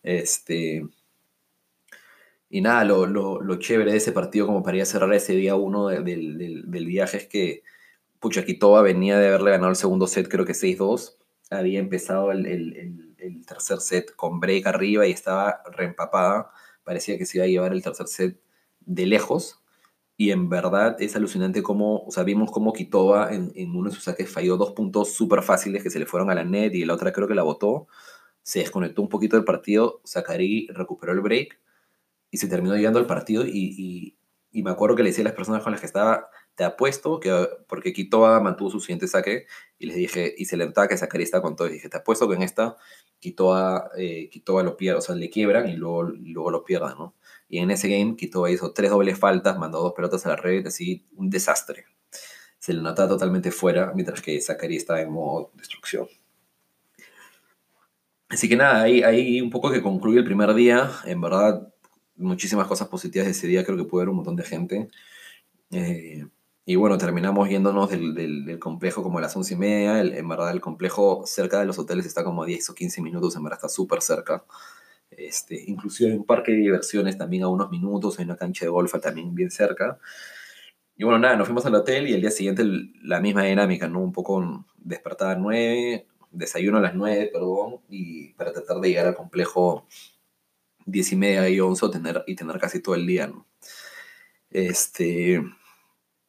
Este, 0.03 0.85
y 2.49 2.61
nada, 2.61 2.83
lo, 2.83 3.05
lo, 3.05 3.41
lo 3.41 3.55
chévere 3.57 3.91
de 3.91 3.97
ese 3.97 4.11
partido, 4.11 4.47
como 4.47 4.63
para 4.63 4.77
ir 4.77 4.83
a 4.83 4.85
cerrar 4.85 5.13
ese 5.13 5.33
día 5.33 5.55
uno 5.55 5.87
del, 5.87 6.03
del, 6.03 6.85
viaje, 6.85 7.17
es 7.17 7.27
que 7.27 7.63
Pucha, 8.19 8.43
Quitoa 8.43 8.81
venía 8.81 9.19
de 9.19 9.27
haberle 9.27 9.51
ganado 9.51 9.69
el 9.69 9.75
segundo 9.75 10.07
set, 10.07 10.27
creo 10.27 10.45
que 10.45 10.53
6-2. 10.53 11.17
Había 11.51 11.79
empezado 11.79 12.31
el, 12.31 12.45
el, 12.45 13.15
el, 13.17 13.45
tercer 13.45 13.79
set 13.81 14.15
con 14.15 14.39
break 14.39 14.67
arriba 14.67 15.07
y 15.07 15.11
estaba 15.11 15.61
reempapada. 15.71 16.51
Parecía 16.83 17.17
que 17.17 17.25
se 17.25 17.37
iba 17.37 17.45
a 17.45 17.47
llevar 17.47 17.73
el 17.73 17.83
tercer 17.83 18.07
set 18.07 18.39
de 18.81 19.05
lejos. 19.05 19.61
Y 20.17 20.31
en 20.31 20.49
verdad 20.49 20.97
es 21.01 21.15
alucinante 21.15 21.63
cómo, 21.63 22.03
o 22.03 22.11
sea, 22.11 22.23
vimos 22.23 22.51
cómo 22.51 22.73
Quitoa 22.73 23.33
en, 23.33 23.51
en 23.55 23.75
uno 23.75 23.89
de 23.89 23.95
sus 23.95 24.03
saques 24.03 24.29
falló 24.29 24.57
dos 24.57 24.71
puntos 24.71 25.13
súper 25.13 25.43
fáciles 25.43 25.81
que 25.81 25.89
se 25.89 25.99
le 25.99 26.05
fueron 26.05 26.29
a 26.29 26.35
la 26.35 26.43
net 26.43 26.73
y 26.73 26.83
la 26.83 26.93
otra 26.93 27.13
creo 27.13 27.27
que 27.27 27.35
la 27.35 27.43
botó. 27.43 27.87
Se 28.43 28.59
desconectó 28.59 29.01
un 29.01 29.09
poquito 29.09 29.37
del 29.37 29.45
partido, 29.45 30.01
Sakari 30.03 30.67
recuperó 30.73 31.13
el 31.13 31.21
break 31.21 31.59
y 32.31 32.37
se 32.37 32.47
terminó 32.47 32.75
llegando 32.75 32.99
al 32.99 33.07
partido 33.07 33.45
y, 33.45 33.51
y, 33.53 34.17
y 34.51 34.63
me 34.63 34.71
acuerdo 34.71 34.95
que 34.95 35.03
le 35.03 35.09
decía 35.09 35.23
a 35.23 35.25
las 35.25 35.35
personas 35.35 35.63
con 35.63 35.71
las 35.71 35.79
que 35.79 35.87
estaba, 35.87 36.29
te 36.55 36.63
apuesto 36.63 37.19
que, 37.19 37.47
porque 37.67 37.93
Quitoa 37.93 38.39
mantuvo 38.39 38.69
su 38.69 38.79
siguiente 38.79 39.07
saque, 39.07 39.45
y 39.77 39.85
les 39.85 39.95
dije, 39.95 40.33
y 40.37 40.45
se 40.45 40.57
le 40.57 40.65
notaba 40.65 40.87
que 40.87 40.97
Sakari 40.97 41.23
está 41.23 41.41
con 41.41 41.55
todo, 41.55 41.69
y 41.69 41.73
dije, 41.73 41.89
te 41.89 41.97
apuesto 41.97 42.27
que 42.27 42.35
en 42.35 42.41
esta 42.41 42.75
Quitoa, 43.19 43.91
eh, 43.97 44.29
lo 44.45 44.77
pierde, 44.77 44.97
o 44.97 45.01
sea, 45.01 45.15
le 45.15 45.29
quiebran 45.29 45.69
y 45.69 45.73
luego, 45.73 46.03
luego 46.03 46.51
lo 46.51 46.65
pierdan, 46.65 46.97
¿no? 46.97 47.15
Y 47.49 47.57
en 47.57 47.71
ese 47.71 47.89
game 47.89 48.15
Quitoa 48.15 48.51
hizo 48.51 48.71
tres 48.71 48.91
dobles 48.91 49.17
faltas, 49.17 49.57
mandó 49.57 49.81
dos 49.81 49.93
pelotas 49.93 50.25
a 50.25 50.29
la 50.29 50.35
red, 50.35 50.67
así, 50.67 51.07
un 51.15 51.29
desastre. 51.29 51.85
Se 52.59 52.73
le 52.73 52.81
notaba 52.81 53.09
totalmente 53.09 53.51
fuera, 53.51 53.91
mientras 53.95 54.21
que 54.21 54.39
Sakari 54.39 54.75
estaba 54.75 55.01
en 55.01 55.11
modo 55.11 55.51
destrucción. 55.55 56.07
Así 58.29 58.47
que 58.47 58.55
nada, 58.55 58.83
ahí, 58.83 59.41
un 59.41 59.49
poco 59.49 59.71
que 59.71 59.81
concluye 59.81 60.19
el 60.19 60.25
primer 60.25 60.53
día. 60.53 60.91
En 61.05 61.19
verdad, 61.19 61.73
muchísimas 62.15 62.67
cosas 62.67 62.87
positivas 62.87 63.25
de 63.25 63.31
ese 63.31 63.47
día. 63.47 63.65
Creo 63.65 63.77
que 63.77 63.85
puede 63.85 64.03
haber 64.03 64.09
un 64.09 64.17
montón 64.17 64.35
de 64.35 64.43
gente. 64.43 64.87
Eh, 65.71 66.27
y 66.65 66.75
bueno, 66.75 66.99
terminamos 66.99 67.49
yéndonos 67.49 67.89
del, 67.89 68.59
complejo 68.59 69.01
como 69.01 69.17
a 69.17 69.21
las 69.21 69.35
once 69.35 69.55
y 69.55 69.57
media. 69.57 69.99
El, 69.99 70.13
en 70.13 70.29
verdad, 70.29 70.51
el 70.51 70.61
complejo 70.61 71.23
cerca 71.25 71.59
de 71.59 71.65
los 71.65 71.79
hoteles 71.79 72.05
está 72.05 72.23
como 72.23 72.43
a 72.43 72.45
10 72.45 72.69
o 72.69 72.75
15 72.75 73.01
minutos, 73.01 73.35
en 73.35 73.43
verdad 73.43 73.57
está 73.57 73.69
súper 73.69 74.03
cerca. 74.03 74.43
Este, 75.11 75.63
inclusive 75.67 76.11
hay 76.11 76.17
un 76.17 76.25
parque 76.25 76.51
de 76.51 76.59
diversiones 76.59 77.17
también 77.17 77.43
a 77.43 77.47
unos 77.47 77.69
minutos, 77.69 78.19
hay 78.19 78.25
una 78.25 78.37
cancha 78.37 78.65
de 78.65 78.69
golf 78.69 78.93
también 79.01 79.33
bien 79.35 79.51
cerca. 79.51 79.99
Y 80.95 81.03
bueno, 81.03 81.19
nada, 81.19 81.35
nos 81.37 81.47
fuimos 81.47 81.65
al 81.65 81.75
hotel 81.75 82.07
y 82.07 82.13
el 82.13 82.21
día 82.21 82.31
siguiente 82.31 82.63
la 83.03 83.21
misma 83.21 83.43
dinámica, 83.43 83.87
¿no? 83.87 84.01
Un 84.01 84.11
poco 84.11 84.65
despertada 84.77 85.31
a 85.31 85.35
9, 85.35 86.07
desayuno 86.31 86.77
a 86.77 86.81
las 86.81 86.95
9, 86.95 87.29
perdón, 87.31 87.81
y 87.89 88.33
para 88.33 88.51
tratar 88.51 88.79
de 88.79 88.89
llegar 88.89 89.07
al 89.07 89.15
complejo 89.15 89.87
10 90.85 91.13
y 91.13 91.15
media 91.15 91.49
y 91.49 91.59
11 91.59 91.89
tener, 91.89 92.23
y 92.27 92.35
tener 92.35 92.59
casi 92.59 92.81
todo 92.81 92.95
el 92.95 93.07
día, 93.07 93.27
¿no? 93.27 93.47
Este, 94.49 95.43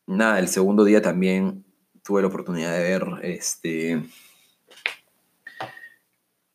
nada, 0.06 0.38
el 0.38 0.48
segundo 0.48 0.84
día 0.84 1.02
también 1.02 1.64
tuve 2.04 2.22
la 2.22 2.28
oportunidad 2.28 2.72
de 2.72 2.82
ver, 2.82 3.04
este, 3.22 4.02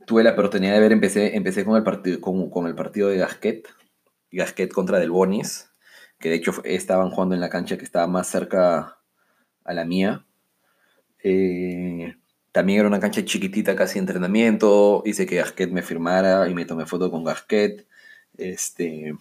tuve 0.06 0.24
la 0.24 0.32
oportunidad 0.32 0.74
de 0.74 0.80
ver, 0.80 0.92
empecé, 0.92 1.36
empecé 1.36 1.66
con, 1.66 1.76
el 1.76 1.84
partido, 1.84 2.22
con, 2.22 2.50
con 2.50 2.68
el 2.68 2.76
partido 2.76 3.10
de 3.10 3.18
Gasquet, 3.18 3.68
Gasquet 4.32 4.72
contra 4.72 5.00
Del 5.00 5.12
Bonis, 5.12 5.72
que 6.20 6.30
de 6.30 6.36
hecho 6.36 6.54
estaban 6.64 7.10
jugando 7.10 7.36
en 7.36 7.42
la 7.42 7.50
cancha 7.50 7.78
que 7.78 7.86
estaba 7.86 8.08
más 8.08 8.28
cerca 8.28 9.00
a 9.64 9.74
la 9.74 9.86
mía. 9.86 10.26
Eh, 11.24 12.16
también 12.52 12.80
era 12.80 12.88
una 12.88 13.00
cancha 13.00 13.26
chiquitita, 13.26 13.76
casi 13.76 14.00
entrenamiento. 14.00 15.04
Hice 15.06 15.26
que 15.26 15.38
Gasquet 15.38 15.72
me 15.72 15.82
firmara 15.82 16.48
y 16.48 16.54
me 16.54 16.66
tomé 16.66 16.86
foto 16.86 17.12
con 17.12 17.24
Gasquet. 17.24 17.88
Este, 18.38 19.14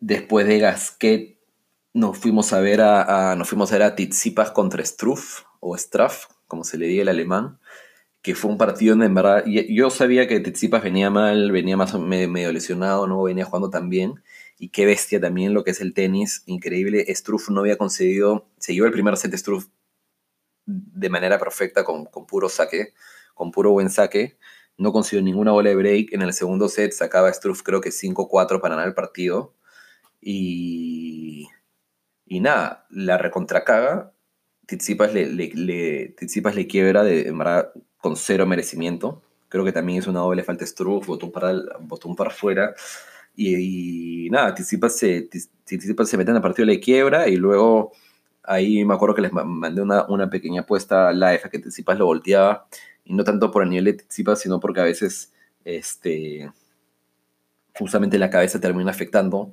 después 0.00 0.46
de 0.46 0.58
Gasquet 0.58 1.38
nos 1.94 2.18
fuimos 2.18 2.52
a 2.52 2.60
ver 2.60 2.80
a, 2.80 3.32
a 3.32 3.36
nos 3.36 3.48
fuimos 3.48 3.70
a 3.72 3.76
ver 3.76 3.82
a 3.84 3.94
Tizipas 3.94 4.50
contra 4.50 4.84
Struff 4.84 5.44
o 5.60 5.76
Straff, 5.76 6.26
como 6.46 6.64
se 6.64 6.76
le 6.78 6.86
diga 6.86 7.02
el 7.02 7.08
alemán, 7.08 7.58
que 8.22 8.34
fue 8.36 8.50
un 8.50 8.58
partido 8.58 8.94
en 8.94 9.14
verdad 9.14 9.44
yo 9.46 9.90
sabía 9.90 10.28
que 10.28 10.40
Tizipas 10.40 10.82
venía 10.82 11.10
mal, 11.10 11.50
venía 11.50 11.76
más 11.76 11.98
medio 11.98 12.52
lesionado, 12.52 13.06
no 13.06 13.22
venía 13.22 13.44
jugando 13.44 13.68
tan 13.70 13.88
bien 13.88 14.22
y 14.62 14.68
qué 14.68 14.86
bestia 14.86 15.20
también 15.20 15.54
lo 15.54 15.64
que 15.64 15.72
es 15.72 15.80
el 15.80 15.92
tenis, 15.92 16.44
increíble. 16.46 17.04
Struff 17.12 17.50
no 17.50 17.60
había 17.60 17.76
conseguido, 17.76 18.46
se 18.58 18.72
llevó 18.72 18.86
el 18.86 18.92
primer 18.92 19.16
set 19.16 19.34
Struff 19.34 19.66
de 20.66 21.10
manera 21.10 21.36
perfecta 21.38 21.82
con, 21.82 22.04
con 22.06 22.26
puro 22.26 22.48
saque, 22.48 22.94
con 23.34 23.50
puro 23.50 23.72
buen 23.72 23.90
saque. 23.90 24.38
No 24.78 24.92
consiguió 24.92 25.20
ninguna 25.20 25.50
bola 25.50 25.70
de 25.70 25.76
break. 25.76 26.12
En 26.12 26.22
el 26.22 26.32
segundo 26.32 26.68
set 26.68 26.92
sacaba 26.92 27.32
Struff 27.32 27.62
creo 27.62 27.80
que 27.80 27.90
5-4 27.90 28.60
para 28.60 28.76
ganar 28.76 28.86
el 28.86 28.94
partido. 28.94 29.56
Y, 30.20 31.48
y 32.24 32.38
nada, 32.38 32.86
la 32.90 33.18
recontracaga. 33.18 34.14
Tizipas 34.66 35.12
le, 35.12 35.26
le, 35.26 35.50
le, 35.54 36.14
le 36.54 36.66
quiebra 36.68 37.02
de, 37.02 37.22
en 37.28 37.36
verdad, 37.36 37.72
con 38.02 38.16
cero 38.16 38.44
merecimiento. 38.46 39.22
Creo 39.48 39.64
que 39.64 39.72
también 39.72 40.00
es 40.00 40.06
una 40.08 40.20
doble 40.20 40.42
falta 40.42 40.66
Struff, 40.66 41.06
botón 41.06 41.30
para, 41.30 41.54
botón 41.80 42.16
para 42.16 42.30
afuera. 42.30 42.74
Y, 43.36 44.26
y, 44.26 44.30
nada, 44.30 44.54
Tizipas 44.54 44.96
se, 44.98 45.28
Tizipas 45.64 46.08
se 46.10 46.16
el 46.20 46.40
partido, 46.42 46.66
le 46.66 46.80
quiebra 46.80 47.28
y 47.28 47.36
luego 47.36 47.92
ahí 48.42 48.84
me 48.84 48.94
acuerdo 48.94 49.14
que 49.14 49.22
les 49.22 49.32
mandé 49.32 49.80
una, 49.80 50.04
una 50.08 50.28
pequeña 50.28 50.62
apuesta 50.62 51.12
live 51.12 51.40
a 51.44 51.48
que 51.48 51.60
Tizipas 51.60 51.98
lo 51.98 52.06
volteaba 52.06 52.66
y 53.04 53.14
no 53.14 53.24
tanto 53.24 53.50
por 53.50 53.62
el 53.62 53.70
nivel 53.70 53.84
de 53.84 53.92
Tizipas, 53.94 54.40
sino 54.40 54.60
porque 54.60 54.80
a 54.80 54.84
veces 54.84 55.32
este, 55.64 56.52
justamente 57.74 58.18
la 58.18 58.30
cabeza 58.30 58.60
termina 58.60 58.90
afectando 58.90 59.52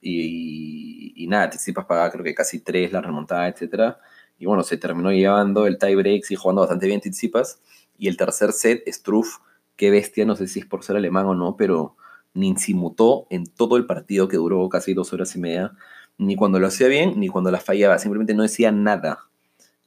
y, 0.00 1.12
y, 1.16 1.26
nada, 1.26 1.50
Tizipas 1.50 1.84
pagaba 1.84 2.10
creo 2.10 2.24
que 2.24 2.34
casi 2.34 2.60
3 2.60 2.92
la 2.92 3.02
remontada, 3.02 3.48
etc. 3.48 3.96
Y 4.38 4.46
bueno, 4.46 4.62
se 4.62 4.78
terminó 4.78 5.12
llevando 5.12 5.66
el 5.66 5.78
tie 5.78 5.94
breaks 5.94 6.30
y 6.30 6.36
jugando 6.36 6.62
bastante 6.62 6.86
bien 6.86 7.00
Tizipas. 7.00 7.60
Y 8.00 8.08
el 8.08 8.16
tercer 8.16 8.52
set, 8.52 8.82
Struff, 8.88 9.36
qué 9.76 9.90
bestia, 9.90 10.24
no 10.24 10.34
sé 10.34 10.48
si 10.48 10.58
es 10.58 10.66
por 10.66 10.82
ser 10.82 10.96
alemán 10.96 11.26
o 11.26 11.34
no, 11.34 11.56
pero 11.56 11.96
ni 12.34 12.48
insimutó 12.48 13.26
en 13.30 13.46
todo 13.46 13.76
el 13.76 13.86
partido 13.86 14.26
que 14.26 14.38
duró 14.38 14.68
casi 14.68 14.94
dos 14.94 15.12
horas 15.12 15.36
y 15.36 15.38
media, 15.38 15.72
ni 16.18 16.34
cuando 16.34 16.58
lo 16.58 16.66
hacía 16.66 16.88
bien, 16.88 17.20
ni 17.20 17.28
cuando 17.28 17.50
la 17.50 17.60
fallaba, 17.60 17.98
simplemente 17.98 18.34
no 18.34 18.42
decía 18.42 18.72
nada. 18.72 19.28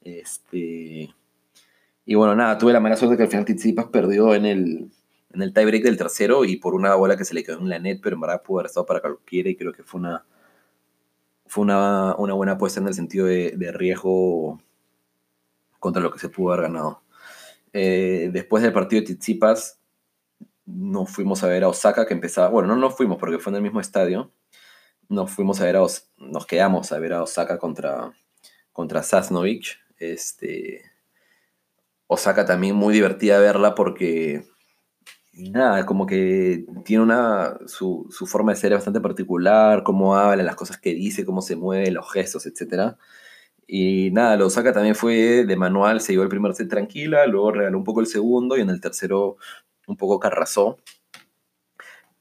Este... 0.00 1.12
Y 2.06 2.14
bueno, 2.14 2.34
nada, 2.36 2.56
tuve 2.58 2.72
la 2.72 2.80
mala 2.80 2.96
suerte 2.96 3.16
que 3.16 3.24
al 3.24 3.28
final 3.28 3.44
Tsitsipas 3.46 3.86
perdió 3.86 4.34
en 4.34 4.46
el, 4.46 4.90
en 5.32 5.42
el 5.42 5.52
tiebreak 5.52 5.82
del 5.82 5.96
tercero 5.96 6.44
y 6.44 6.56
por 6.56 6.74
una 6.74 6.94
bola 6.94 7.16
que 7.16 7.24
se 7.24 7.34
le 7.34 7.42
quedó 7.42 7.58
en 7.58 7.68
la 7.68 7.78
net, 7.78 8.00
pero 8.02 8.14
en 8.14 8.20
verdad 8.20 8.42
pudo 8.42 8.60
haber 8.60 8.66
estado 8.66 8.86
para 8.86 9.00
cualquiera 9.00 9.50
y 9.50 9.56
creo 9.56 9.72
que 9.72 9.82
fue 9.82 10.00
una, 10.00 10.24
fue 11.46 11.62
una, 11.62 12.14
una 12.16 12.34
buena 12.34 12.52
apuesta 12.52 12.80
en 12.80 12.88
el 12.88 12.94
sentido 12.94 13.26
de, 13.26 13.72
riesgo 13.72 14.60
contra 15.80 16.02
lo 16.02 16.10
que 16.12 16.18
se 16.18 16.28
pudo 16.28 16.52
haber 16.52 16.70
ganado. 16.70 17.03
Eh, 17.74 18.30
después 18.32 18.62
del 18.62 18.72
partido 18.72 19.00
de 19.00 19.06
Tsitsipas, 19.06 19.80
nos 20.64 21.10
fuimos 21.10 21.42
a 21.42 21.48
ver 21.48 21.64
a 21.64 21.68
Osaka, 21.68 22.06
que 22.06 22.14
empezaba, 22.14 22.48
bueno, 22.48 22.68
no 22.68 22.76
nos 22.76 22.96
fuimos 22.96 23.18
porque 23.18 23.40
fue 23.40 23.50
en 23.50 23.56
el 23.56 23.62
mismo 23.62 23.80
estadio, 23.80 24.32
nos 25.08 25.32
fuimos 25.32 25.60
a 25.60 25.64
ver 25.64 25.76
a, 25.76 25.82
Os, 25.82 26.08
nos 26.16 26.46
quedamos 26.46 26.92
a 26.92 26.98
ver 27.00 27.12
a 27.12 27.22
Osaka 27.24 27.58
contra, 27.58 28.12
contra 28.72 29.02
Sasnovich, 29.02 29.80
este, 29.98 30.82
Osaka 32.06 32.46
también 32.46 32.76
muy 32.76 32.94
divertida 32.94 33.40
verla 33.40 33.74
porque, 33.74 34.44
nada, 35.32 35.84
como 35.84 36.06
que 36.06 36.66
tiene 36.84 37.02
una, 37.02 37.58
su, 37.66 38.06
su 38.10 38.28
forma 38.28 38.52
de 38.52 38.56
ser 38.56 38.72
es 38.72 38.78
bastante 38.78 39.00
particular, 39.00 39.82
cómo 39.82 40.14
habla, 40.16 40.44
las 40.44 40.56
cosas 40.56 40.78
que 40.78 40.94
dice, 40.94 41.24
cómo 41.24 41.42
se 41.42 41.56
mueve, 41.56 41.90
los 41.90 42.10
gestos, 42.12 42.46
etc. 42.46 42.96
Y 43.66 44.10
nada, 44.12 44.36
lo 44.36 44.46
Osaka 44.46 44.72
también 44.72 44.94
fue 44.94 45.44
de 45.44 45.56
manual, 45.56 46.00
se 46.00 46.12
llevó 46.12 46.24
el 46.24 46.28
primer 46.28 46.54
set 46.54 46.68
tranquila, 46.68 47.26
luego 47.26 47.52
regaló 47.52 47.78
un 47.78 47.84
poco 47.84 48.00
el 48.00 48.06
segundo 48.06 48.56
y 48.56 48.60
en 48.60 48.70
el 48.70 48.80
tercero 48.80 49.36
un 49.86 49.96
poco 49.96 50.20
carrazó. 50.20 50.78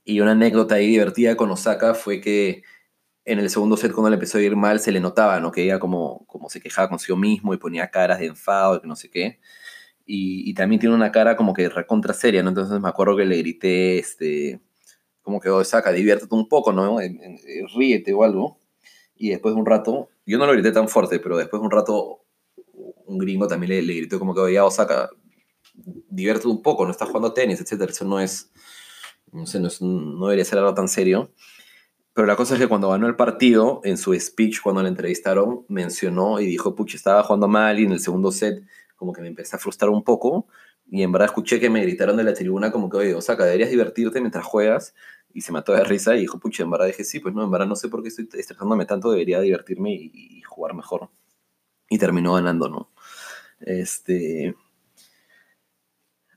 Y 0.05 0.19
una 0.19 0.31
anécdota 0.31 0.75
ahí 0.75 0.87
divertida 0.87 1.35
con 1.35 1.51
Osaka 1.51 1.93
fue 1.93 2.21
que 2.21 2.63
en 3.25 3.39
el 3.39 3.49
segundo 3.49 3.77
set 3.77 3.93
cuando 3.93 4.09
le 4.09 4.15
empezó 4.15 4.37
a 4.37 4.41
ir 4.41 4.55
mal 4.55 4.79
se 4.79 4.91
le 4.91 4.99
notaba, 4.99 5.39
¿no? 5.39 5.51
Que 5.51 5.63
ella 5.63 5.79
como, 5.79 6.25
como 6.27 6.49
se 6.49 6.61
quejaba 6.61 6.89
consigo 6.89 7.17
mismo 7.17 7.53
y 7.53 7.57
ponía 7.57 7.89
caras 7.89 8.19
de 8.19 8.27
enfado, 8.27 8.81
que 8.81 8.87
no 8.87 8.95
sé 8.95 9.09
qué. 9.09 9.39
Y, 10.05 10.53
también 10.55 10.79
tiene 10.81 10.95
una 10.95 11.11
cara 11.11 11.35
como 11.37 11.53
que 11.53 11.69
recontra 11.69 12.13
seria, 12.13 12.43
¿no? 12.43 12.49
Entonces 12.49 12.79
me 12.81 12.89
acuerdo 12.89 13.15
que 13.17 13.25
le 13.25 13.37
grité, 13.37 13.99
este, 13.99 14.59
como 15.21 15.39
que, 15.39 15.49
oh, 15.49 15.63
saca, 15.63 15.91
diviértete 15.91 16.35
un 16.35 16.49
poco, 16.49 16.73
¿no? 16.73 16.97
ríete 17.75 18.13
o 18.13 18.23
algo. 18.23 18.59
Y 19.15 19.29
después 19.29 19.55
de 19.55 19.61
un 19.61 19.65
rato, 19.65 20.09
yo 20.25 20.37
no 20.37 20.45
lo 20.45 20.53
grité 20.53 20.71
tan 20.71 20.87
fuerte, 20.87 21.19
pero 21.19 21.37
después 21.37 21.61
de 21.61 21.65
un 21.65 21.71
rato, 21.71 22.25
un 23.05 23.17
gringo 23.17 23.47
también 23.47 23.71
le, 23.71 23.81
le 23.81 23.93
gritó 23.95 24.19
como 24.19 24.33
que, 24.33 24.41
oye, 24.41 24.59
Osaka, 24.59 25.09
diviértete 25.73 26.47
un 26.47 26.61
poco, 26.61 26.85
no 26.85 26.91
estás 26.91 27.07
jugando 27.07 27.33
tenis, 27.33 27.59
etcétera. 27.61 27.91
Eso 27.91 28.05
no 28.05 28.19
es, 28.19 28.51
no 29.31 29.45
sé, 29.45 29.59
no, 29.59 29.67
es, 29.67 29.81
no 29.81 30.25
debería 30.27 30.45
ser 30.45 30.59
algo 30.59 30.73
tan 30.73 30.87
serio. 30.87 31.31
Pero 32.13 32.27
la 32.27 32.35
cosa 32.35 32.53
es 32.53 32.59
que 32.59 32.67
cuando 32.67 32.89
ganó 32.89 33.07
el 33.07 33.15
partido, 33.15 33.81
en 33.83 33.97
su 33.97 34.13
speech, 34.13 34.61
cuando 34.61 34.83
le 34.83 34.89
entrevistaron, 34.89 35.65
mencionó 35.67 36.39
y 36.39 36.45
dijo, 36.45 36.75
pucha, 36.75 36.95
estaba 36.95 37.23
jugando 37.23 37.47
mal 37.47 37.79
y 37.79 37.85
en 37.85 37.91
el 37.91 37.99
segundo 37.99 38.31
set 38.31 38.63
como 38.95 39.13
que 39.13 39.21
me 39.21 39.27
empecé 39.27 39.55
a 39.55 39.59
frustrar 39.59 39.89
un 39.89 40.03
poco. 40.03 40.47
Y 40.91 41.01
en 41.01 41.11
verdad 41.11 41.27
escuché 41.27 41.59
que 41.59 41.71
me 41.71 41.81
gritaron 41.81 42.17
de 42.17 42.23
la 42.23 42.33
tribuna 42.33 42.71
como 42.71 42.89
que, 42.89 42.97
oye, 42.97 43.15
Osaka, 43.15 43.45
deberías 43.45 43.71
divertirte 43.71 44.19
mientras 44.21 44.45
juegas. 44.45 44.93
Y 45.33 45.41
se 45.41 45.51
mató 45.51 45.73
de 45.73 45.83
risa 45.83 46.15
y 46.15 46.21
dijo, 46.21 46.39
pucha, 46.39 46.63
en 46.63 46.71
verdad 46.71 46.87
dije, 46.87 47.03
sí, 47.03 47.19
pues 47.19 47.33
no, 47.33 47.43
en 47.43 47.51
verdad 47.51 47.67
no 47.67 47.75
sé 47.75 47.89
por 47.89 48.01
qué 48.01 48.09
estoy 48.09 48.27
estresándome 48.33 48.85
tanto, 48.85 49.11
debería 49.11 49.39
divertirme 49.41 49.91
y, 49.93 50.41
jugar 50.41 50.75
mejor. 50.75 51.09
Y 51.89 51.97
terminó 51.97 52.33
ganando, 52.33 52.69
¿no? 52.69 52.91
Este... 53.59 54.55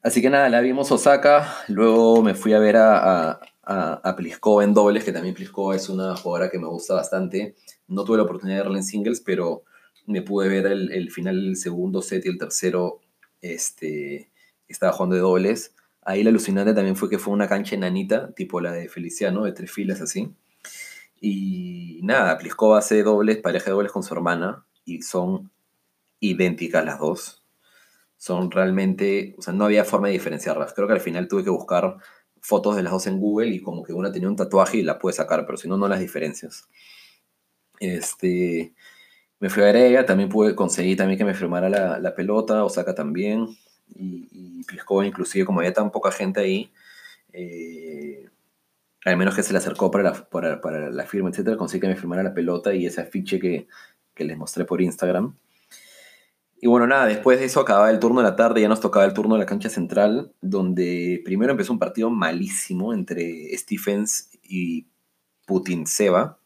Así 0.02 0.22
que 0.22 0.30
nada, 0.30 0.48
la 0.48 0.60
vimos 0.60 0.90
Osaka, 0.92 1.52
luego 1.68 2.22
me 2.22 2.34
fui 2.34 2.52
a 2.52 2.60
ver 2.60 2.76
a, 2.76 3.40
a, 3.62 3.92
a, 3.94 4.16
Pliskova 4.16 4.62
en 4.62 4.72
dobles, 4.72 5.02
que 5.02 5.12
también 5.12 5.34
Pliskova 5.34 5.74
es 5.74 5.88
una 5.88 6.14
jugadora 6.16 6.48
que 6.48 6.60
me 6.60 6.68
gusta 6.68 6.94
bastante. 6.94 7.56
No 7.88 8.04
tuve 8.04 8.18
la 8.18 8.22
oportunidad 8.22 8.58
de 8.58 8.62
verla 8.62 8.78
en 8.78 8.84
singles, 8.84 9.20
pero 9.20 9.64
me 10.06 10.22
pude 10.22 10.48
ver 10.48 10.66
el, 10.66 10.92
el 10.92 11.10
final 11.10 11.42
del 11.42 11.56
segundo 11.56 12.02
set 12.02 12.24
y 12.24 12.28
el 12.28 12.38
tercero 12.38 13.00
este, 13.40 14.30
estaba 14.68 14.92
jugando 14.92 15.16
de 15.16 15.22
dobles. 15.22 15.74
Ahí 16.06 16.22
la 16.22 16.30
alucinante 16.30 16.72
también 16.72 16.96
fue 16.96 17.10
que 17.10 17.18
fue 17.18 17.34
una 17.34 17.48
cancha 17.48 17.74
enanita, 17.74 18.32
tipo 18.34 18.60
la 18.60 18.72
de 18.72 18.88
Feliciano, 18.88 19.44
de 19.44 19.52
tres 19.52 19.70
filas 19.70 20.00
así. 20.00 20.32
Y 21.20 22.00
nada, 22.02 22.38
Pliskova 22.38 22.78
hace 22.78 23.02
dobles, 23.02 23.38
pareja 23.38 23.66
de 23.66 23.72
dobles 23.72 23.92
con 23.92 24.02
su 24.02 24.14
hermana, 24.14 24.64
y 24.84 25.02
son 25.02 25.50
idénticas 26.20 26.84
las 26.84 26.98
dos 26.98 27.46
son 28.16 28.50
realmente, 28.50 29.34
o 29.38 29.42
sea, 29.42 29.52
no 29.52 29.64
había 29.64 29.84
forma 29.84 30.08
de 30.08 30.14
diferenciarlas. 30.14 30.72
Creo 30.74 30.86
que 30.86 30.94
al 30.94 31.00
final 31.00 31.28
tuve 31.28 31.44
que 31.44 31.50
buscar 31.50 31.96
fotos 32.40 32.76
de 32.76 32.82
las 32.82 32.92
dos 32.92 33.06
en 33.06 33.20
Google 33.20 33.48
y 33.48 33.60
como 33.60 33.82
que 33.82 33.92
una 33.92 34.12
tenía 34.12 34.28
un 34.28 34.36
tatuaje 34.36 34.78
y 34.78 34.82
la 34.82 34.98
pude 34.98 35.12
sacar, 35.12 35.44
pero 35.46 35.58
si 35.58 35.68
no, 35.68 35.76
no 35.76 35.88
las 35.88 36.00
diferencias. 36.00 36.68
Este, 37.78 38.74
me 39.38 39.50
fui 39.50 39.62
a 39.62 39.70
ella, 39.70 40.06
también 40.06 40.28
pude 40.28 40.54
conseguir 40.54 40.96
también 40.96 41.18
que 41.18 41.24
me 41.24 41.34
firmara 41.34 41.68
la, 41.68 41.98
la 41.98 42.14
pelota, 42.14 42.64
Osaka 42.64 42.94
también, 42.94 43.48
y, 43.88 44.28
y 44.30 45.06
inclusive, 45.06 45.44
como 45.44 45.60
había 45.60 45.72
tan 45.72 45.90
poca 45.90 46.10
gente 46.10 46.40
ahí, 46.40 46.72
eh, 47.32 48.28
al 49.04 49.16
menos 49.16 49.34
que 49.34 49.42
se 49.42 49.52
le 49.52 49.58
acercó 49.58 49.90
para 49.90 50.04
la, 50.04 50.28
para, 50.28 50.60
para 50.60 50.90
la 50.90 51.06
firma, 51.06 51.30
etcétera, 51.30 51.56
conseguí 51.56 51.80
que 51.80 51.88
me 51.88 51.96
firmara 51.96 52.22
la 52.22 52.34
pelota 52.34 52.74
y 52.74 52.86
ese 52.86 53.00
afiche 53.00 53.38
que, 53.38 53.68
que 54.14 54.24
les 54.24 54.36
mostré 54.36 54.64
por 54.64 54.80
Instagram. 54.80 55.36
Y 56.58 56.68
bueno, 56.68 56.86
nada, 56.86 57.06
después 57.06 57.38
de 57.38 57.44
eso 57.44 57.60
acababa 57.60 57.90
el 57.90 58.00
turno 58.00 58.20
de 58.20 58.28
la 58.28 58.34
tarde, 58.34 58.62
ya 58.62 58.68
nos 58.68 58.80
tocaba 58.80 59.04
el 59.04 59.12
turno 59.12 59.34
de 59.34 59.40
la 59.40 59.46
cancha 59.46 59.68
central, 59.68 60.32
donde 60.40 61.20
primero 61.24 61.52
empezó 61.52 61.72
un 61.72 61.78
partido 61.78 62.10
malísimo 62.10 62.94
entre 62.94 63.56
Stephens 63.56 64.30
y 64.42 64.86
Putin 65.46 65.86
Seba, 65.86 66.40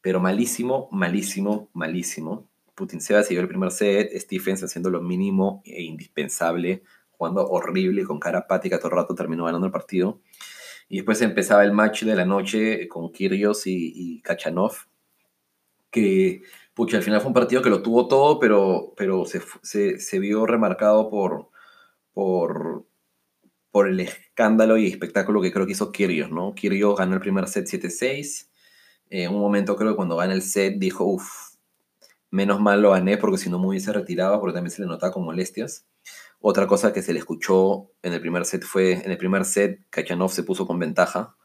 pero 0.00 0.20
malísimo, 0.20 0.88
malísimo, 0.90 1.68
malísimo. 1.74 2.48
Putin 2.76 3.00
Seba 3.00 3.22
siguió 3.22 3.40
el 3.40 3.48
primer 3.48 3.72
set, 3.72 4.12
Stephens 4.16 4.62
haciendo 4.62 4.90
lo 4.90 5.00
mínimo 5.00 5.62
e 5.64 5.82
indispensable, 5.82 6.82
jugando 7.10 7.44
horrible, 7.46 8.04
con 8.04 8.20
cara 8.20 8.40
apática 8.40 8.78
todo 8.78 8.90
el 8.90 8.96
rato, 8.96 9.14
terminó 9.14 9.46
ganando 9.46 9.66
el 9.66 9.72
partido. 9.72 10.20
Y 10.88 10.96
después 10.96 11.20
empezaba 11.22 11.64
el 11.64 11.72
match 11.72 12.04
de 12.04 12.14
la 12.14 12.26
noche 12.26 12.86
con 12.86 13.10
Kyrgios 13.10 13.66
y, 13.66 14.20
Kachanov, 14.22 14.74
que 15.90 16.42
pucha, 16.74 16.98
al 16.98 17.02
final 17.02 17.20
fue 17.20 17.28
un 17.28 17.34
partido 17.34 17.62
que 17.62 17.70
lo 17.70 17.82
tuvo 17.82 18.06
todo, 18.06 18.38
pero, 18.38 18.92
pero 18.96 19.24
se, 19.24 19.40
se, 19.62 19.98
se 19.98 20.18
vio 20.18 20.44
remarcado 20.46 21.08
por, 21.08 21.48
por, 22.12 22.86
por 23.70 23.88
el 23.88 24.00
escándalo 24.00 24.76
y 24.76 24.86
espectáculo 24.86 25.40
que 25.40 25.50
creo 25.50 25.64
que 25.64 25.72
hizo 25.72 25.92
Kyrgios, 25.92 26.30
¿no? 26.30 26.54
Kyrgios 26.54 26.96
ganó 26.96 27.14
el 27.14 27.20
primer 27.20 27.48
set 27.48 27.66
7-6. 27.66 28.50
En 29.08 29.34
un 29.34 29.40
momento 29.40 29.76
creo 29.76 29.92
que 29.92 29.96
cuando 29.96 30.16
gana 30.16 30.34
el 30.34 30.42
set 30.42 30.74
dijo, 30.76 31.04
uff, 31.04 31.45
menos 32.30 32.60
mal 32.60 32.82
lo 32.82 32.90
gané 32.90 33.16
porque 33.16 33.38
si 33.38 33.50
no 33.50 33.58
me 33.58 33.68
hubiese 33.68 33.92
retirado 33.92 34.40
porque 34.40 34.54
también 34.54 34.70
se 34.70 34.82
le 34.82 34.88
notaba 34.88 35.12
con 35.12 35.24
molestias. 35.24 35.86
Otra 36.40 36.66
cosa 36.66 36.92
que 36.92 37.02
se 37.02 37.12
le 37.12 37.18
escuchó 37.18 37.90
en 38.02 38.12
el 38.12 38.20
primer 38.20 38.44
set 38.44 38.62
fue, 38.62 38.92
en 38.92 39.10
el 39.10 39.18
primer 39.18 39.44
set, 39.44 39.80
Kachanov 39.90 40.30
se 40.30 40.42
puso 40.42 40.66
con 40.66 40.78
ventaja. 40.78 41.36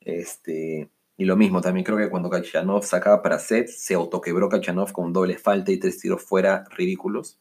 Este, 0.00 0.90
y 1.16 1.24
lo 1.24 1.36
mismo, 1.36 1.60
también 1.60 1.84
creo 1.84 1.98
que 1.98 2.08
cuando 2.08 2.30
Kachanov 2.30 2.84
sacaba 2.84 3.22
para 3.22 3.38
set, 3.38 3.68
se 3.68 3.94
autoquebró 3.94 4.48
Kachanov 4.48 4.92
con 4.92 5.12
doble 5.12 5.36
falta 5.36 5.70
y 5.70 5.78
tres 5.78 5.98
tiros 5.98 6.22
fuera 6.22 6.64
ridículos. 6.76 7.40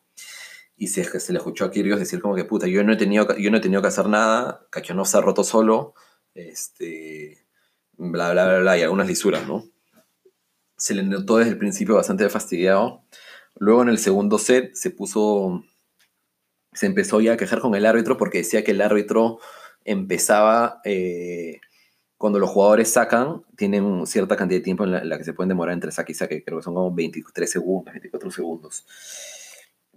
Y 0.76 0.88
se, 0.88 1.04
se 1.20 1.34
le 1.34 1.40
escuchó 1.40 1.66
a 1.66 1.72
Kyrgios 1.72 2.00
decir 2.00 2.22
como 2.22 2.36
que, 2.36 2.46
puta, 2.46 2.68
yo 2.68 2.84
no 2.84 2.94
he 2.94 2.98
tenido, 2.98 3.36
yo 3.38 3.50
no 3.50 3.58
he 3.58 3.62
tenido 3.62 3.82
que 3.82 3.88
hacer 3.88 4.08
nada, 4.08 4.68
Kachanov 4.70 5.08
se 5.08 5.18
ha 5.18 5.22
roto 5.22 5.44
solo, 5.44 5.94
este, 6.36 7.46
bla, 7.94 8.32
bla, 8.32 8.46
bla, 8.48 8.60
bla, 8.60 8.78
y 8.78 8.84
algunas 8.84 9.08
lisuras, 9.08 9.48
¿no? 9.48 9.64
Se 10.78 10.94
le 10.96 11.04
notó 11.04 11.38
desde 11.38 11.52
el 11.52 11.58
principio 11.58 11.96
bastante 11.96 12.28
fastidiado. 12.30 13.04
Luego 13.56 13.82
en 13.82 13.90
el 13.90 13.98
segundo 13.98 14.38
set 14.38 14.74
se 14.76 14.92
puso, 14.92 15.64
se 16.74 16.86
empezó 16.86 17.20
ya 17.22 17.34
a 17.34 17.38
quejar 17.38 17.60
con 17.60 17.76
el 17.76 17.86
árbitro 17.86 18.18
porque 18.18 18.40
decía 18.40 18.64
que 18.64 18.72
el 18.72 18.82
árbitro 18.82 19.40
empezaba... 19.84 20.82
Eh, 20.86 21.60
cuando 22.18 22.40
los 22.40 22.50
jugadores 22.50 22.92
sacan, 22.92 23.44
tienen 23.56 24.08
cierta 24.08 24.36
cantidad 24.36 24.60
de 24.60 24.64
tiempo 24.64 24.84
en 24.84 25.08
la, 25.08 25.18
que 25.18 25.24
se 25.24 25.34
pueden 25.34 25.50
demorar 25.50 25.74
entre 25.74 25.92
saque 25.92 26.14
y 26.14 26.16
saque, 26.16 26.44
creo 26.44 26.58
que 26.58 26.64
son 26.64 26.74
como 26.74 26.94
23 26.94 27.50
segundos, 27.50 27.94
24 27.94 28.32
segundos. 28.32 28.86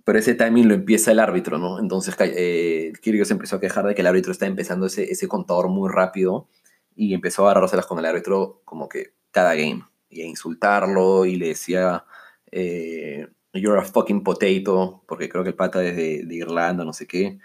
Pero 0.05 0.19
ese 0.19 0.35
timing 0.35 0.69
lo 0.69 0.75
empieza 0.75 1.13
el 1.13 1.19
árbitro, 1.19 1.59
¿no? 1.59 1.79
Entonces 1.81 2.15
eh, 2.21 2.93
se 3.03 3.33
empezó 3.33 3.57
a 3.57 3.61
quejar 3.61 3.87
de 3.87 3.95
que 3.95 4.03
el 4.03 4.07
árbitro 4.07 4.33
está 4.33 4.47
empezando 4.47 4.87
ese, 4.87 5.11
ese 5.11 5.29
contador 5.29 5.69
muy 5.69 5.91
rápido 5.91 6.49
y 6.95 7.15
empezó 7.15 7.47
a 7.47 7.53
agarrárselas 7.53 7.87
con 7.87 7.99
el 7.99 8.05
árbitro 8.05 8.61
como 8.65 8.89
que 8.89 9.15
cada 9.31 9.55
game 9.55 9.85
y 10.11 10.23
a 10.23 10.27
insultarlo 10.27 11.25
y 11.25 11.37
le 11.37 11.49
decía, 11.49 12.05
eh, 12.51 13.29
you're 13.55 13.81
a 13.81 13.85
fucking 13.85 14.23
potato, 14.23 15.03
porque 15.09 15.29
creo 15.29 15.43
que 15.45 15.51
el 15.51 15.57
pata 15.57 15.85
es 15.85 15.97
de, 15.97 16.25
de 16.25 16.35
Irlanda, 16.35 16.85
no 16.85 16.93
sé 16.93 17.07
qué. 17.07 17.39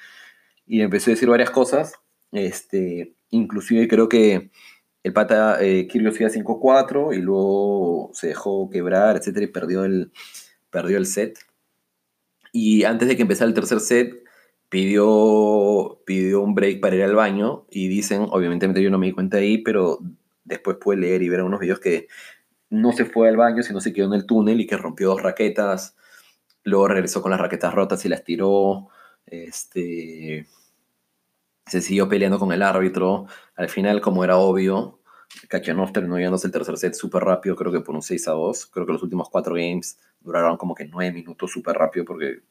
Y 0.65 0.81
empezó 0.81 1.11
a 1.11 1.13
decir 1.13 1.29
varias 1.29 1.51
cosas. 1.51 1.93
Este, 2.31 3.15
Inclusive 3.35 3.87
creo 3.87 4.07
que 4.07 4.49
el 5.03 5.13
pata 5.13 5.61
eh, 5.61 5.87
Kyrgios 5.87 6.19
iba 6.19 6.29
5-4 6.29 7.15
y 7.15 7.21
luego 7.21 8.11
se 8.13 8.27
dejó 8.27 8.69
quebrar, 8.69 9.17
etcétera, 9.17 9.45
y 9.45 9.49
perdió 9.49 9.83
el, 9.83 10.11
perdió 10.69 10.97
el 10.97 11.05
set. 11.05 11.37
Y 12.51 12.83
antes 12.85 13.07
de 13.07 13.15
que 13.15 13.23
empezara 13.23 13.47
el 13.49 13.53
tercer 13.53 13.79
set, 13.81 14.23
pidió, 14.69 16.01
pidió 16.05 16.41
un 16.41 16.55
break 16.55 16.79
para 16.79 16.95
ir 16.95 17.03
al 17.03 17.15
baño 17.15 17.65
y 17.69 17.87
dicen, 17.87 18.25
obviamente 18.29 18.81
yo 18.81 18.89
no 18.89 18.97
me 18.97 19.07
di 19.07 19.11
cuenta 19.11 19.37
ahí, 19.37 19.57
pero 19.59 19.99
después 20.43 20.77
pude 20.77 20.97
leer 20.97 21.21
y 21.23 21.29
ver 21.29 21.43
unos 21.43 21.59
videos 21.59 21.79
que 21.79 22.07
no 22.81 22.91
se 22.91 23.05
fue 23.05 23.29
al 23.29 23.37
baño, 23.37 23.63
sino 23.63 23.81
se 23.81 23.93
quedó 23.93 24.07
en 24.07 24.13
el 24.13 24.25
túnel 24.25 24.61
y 24.61 24.67
que 24.67 24.77
rompió 24.77 25.09
dos 25.09 25.21
raquetas, 25.21 25.95
luego 26.63 26.87
regresó 26.87 27.21
con 27.21 27.31
las 27.31 27.39
raquetas 27.39 27.73
rotas 27.73 28.05
y 28.05 28.09
las 28.09 28.23
tiró, 28.23 28.89
este, 29.25 30.47
se 31.65 31.81
siguió 31.81 32.07
peleando 32.09 32.39
con 32.39 32.51
el 32.51 32.61
árbitro. 32.61 33.27
Al 33.55 33.69
final, 33.69 34.01
como 34.01 34.23
era 34.23 34.37
obvio, 34.37 34.99
Kachanov 35.47 35.91
terminó 35.91 36.17
llevándose 36.17 36.47
el 36.47 36.53
tercer 36.53 36.77
set 36.77 36.93
súper 36.93 37.23
rápido, 37.23 37.55
creo 37.55 37.71
que 37.71 37.81
por 37.81 37.95
un 37.95 38.01
6 38.01 38.27
a 38.27 38.31
2. 38.31 38.67
Creo 38.67 38.85
que 38.85 38.93
los 38.93 39.03
últimos 39.03 39.29
cuatro 39.29 39.55
games 39.55 39.99
duraron 40.21 40.57
como 40.57 40.75
que 40.75 40.85
9 40.85 41.11
minutos 41.11 41.51
súper 41.51 41.75
rápido 41.75 42.05
porque 42.05 42.41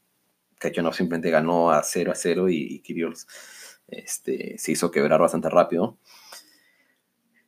Kachanov 0.58 0.94
simplemente 0.94 1.30
ganó 1.30 1.70
a 1.70 1.82
0 1.82 2.12
a 2.12 2.14
0 2.14 2.48
y, 2.48 2.80
Kyrgios 2.80 3.26
este, 3.88 4.56
se 4.58 4.72
hizo 4.72 4.90
quebrar 4.90 5.20
bastante 5.20 5.48
rápido. 5.50 5.98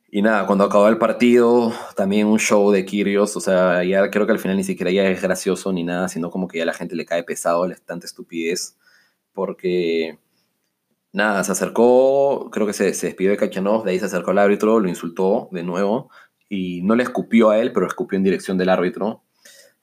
Y 0.09 0.21
nada, 0.21 0.45
cuando 0.45 0.63
acabó 0.63 0.87
el 0.87 0.97
partido, 0.97 1.73
también 1.95 2.27
un 2.27 2.39
show 2.39 2.71
de 2.71 2.85
Kyrgios, 2.85 3.35
o 3.35 3.41
sea, 3.41 3.83
ya 3.83 4.09
creo 4.09 4.25
que 4.25 4.31
al 4.31 4.39
final 4.39 4.55
ni 4.55 4.63
siquiera 4.63 4.89
ya 4.89 5.03
es 5.09 5.21
gracioso 5.21 5.73
ni 5.73 5.83
nada, 5.83 6.07
sino 6.07 6.31
como 6.31 6.47
que 6.47 6.59
ya 6.59 6.65
la 6.65 6.73
gente 6.73 6.95
le 6.95 7.05
cae 7.05 7.23
pesado 7.23 7.67
la 7.67 7.75
tanta 7.75 8.05
estupidez, 8.05 8.77
porque 9.33 10.17
nada, 11.11 11.43
se 11.43 11.51
acercó, 11.51 12.49
creo 12.51 12.65
que 12.65 12.73
se, 12.73 12.93
se 12.93 13.07
despidió 13.07 13.31
de 13.31 13.37
Kachanov, 13.37 13.83
de 13.83 13.91
ahí 13.91 13.99
se 13.99 14.05
acercó 14.05 14.31
al 14.31 14.39
árbitro, 14.39 14.79
lo 14.79 14.87
insultó 14.87 15.49
de 15.51 15.63
nuevo 15.63 16.09
y 16.49 16.81
no 16.83 16.95
le 16.95 17.03
escupió 17.03 17.49
a 17.49 17.59
él, 17.59 17.73
pero 17.73 17.87
escupió 17.87 18.17
en 18.17 18.23
dirección 18.23 18.57
del 18.57 18.69
árbitro. 18.69 19.23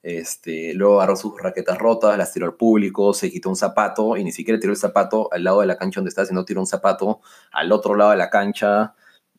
Este, 0.03 0.75
luego 0.75 1.01
agarró 1.01 1.17
sus 1.17 1.41
raquetas 1.41 1.79
rotas, 1.79 2.19
las 2.19 2.33
tiró 2.33 2.47
al 2.47 2.55
público, 2.57 3.15
se 3.15 3.31
quitó 3.31 3.49
un 3.49 3.57
zapato 3.57 4.17
y 4.17 4.25
ni 4.25 4.33
siquiera 4.33 4.61
tiró 4.61 4.73
el 4.73 4.79
zapato 4.79 5.33
al 5.33 5.45
lado 5.45 5.61
de 5.61 5.67
la 5.67 5.77
cancha 5.79 6.01
donde 6.01 6.11
está, 6.11 6.27
sino 6.27 6.45
tiró 6.45 6.61
un 6.61 6.67
zapato 6.67 7.21
al 7.53 7.73
otro 7.73 7.95
lado 7.95 8.11
de 8.11 8.19
la 8.19 8.31
cancha. 8.31 8.95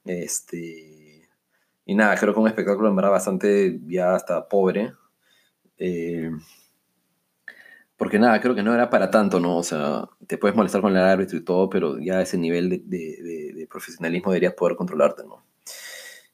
Este, 0.06 1.28
y 1.86 1.96
nada, 1.96 2.16
creo 2.16 2.34
que 2.34 2.40
un 2.40 2.48
espectáculo 2.48 2.90
en 2.90 2.96
verdad 2.96 3.12
bastante 3.12 3.80
ya 3.88 4.16
hasta 4.16 4.48
pobre. 4.48 4.94
Eh, 5.78 6.32
porque 7.98 8.20
nada, 8.20 8.42
creo 8.42 8.56
que 8.56 8.64
no 8.64 8.74
era 8.74 8.90
para 8.90 9.10
tanto, 9.10 9.40
¿no? 9.40 9.58
O 9.58 9.64
sea, 9.64 10.10
te 10.28 10.38
puedes 10.38 10.56
molestar 10.56 10.82
con 10.82 10.92
el 10.92 11.04
árbitro 11.04 11.38
y 11.38 11.44
todo, 11.44 11.70
pero 11.70 11.98
ya 12.00 12.22
ese 12.22 12.38
nivel 12.38 12.70
de, 12.70 12.80
de, 12.80 13.68
profesionalismo 13.70 14.32
deberías 14.32 14.54
poder 14.54 14.76
controlarte, 14.76 15.24
¿no? 15.24 15.46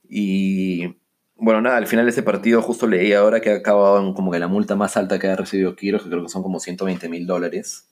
Y 0.09 0.97
bueno, 1.35 1.61
nada, 1.61 1.77
al 1.77 1.87
final 1.87 2.05
de 2.05 2.11
ese 2.11 2.23
partido 2.23 2.61
justo 2.61 2.87
leí 2.87 3.13
ahora 3.13 3.41
que 3.41 3.51
ha 3.51 3.55
acabado 3.55 4.13
como 4.13 4.31
que 4.31 4.39
la 4.39 4.47
multa 4.47 4.75
más 4.75 4.97
alta 4.97 5.19
que 5.19 5.27
ha 5.27 5.35
recibido 5.35 5.75
Kiro, 5.75 5.99
que 5.99 6.09
creo 6.09 6.23
que 6.23 6.29
son 6.29 6.43
como 6.43 6.59
120 6.59 7.09
mil 7.09 7.25
dólares. 7.27 7.87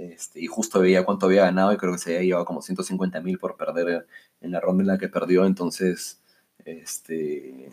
Este, 0.00 0.40
y 0.40 0.46
justo 0.46 0.80
veía 0.80 1.04
cuánto 1.04 1.26
había 1.26 1.44
ganado 1.44 1.72
y 1.74 1.76
creo 1.76 1.92
que 1.92 1.98
se 1.98 2.16
había 2.16 2.26
llevado 2.26 2.46
como 2.46 2.62
150 2.62 3.20
mil 3.20 3.38
por 3.38 3.58
perder 3.58 4.06
en 4.40 4.50
la 4.50 4.60
ronda 4.60 4.82
en 4.82 4.86
la 4.86 4.98
que 4.98 5.08
perdió. 5.08 5.44
Entonces, 5.44 6.22
este, 6.64 7.70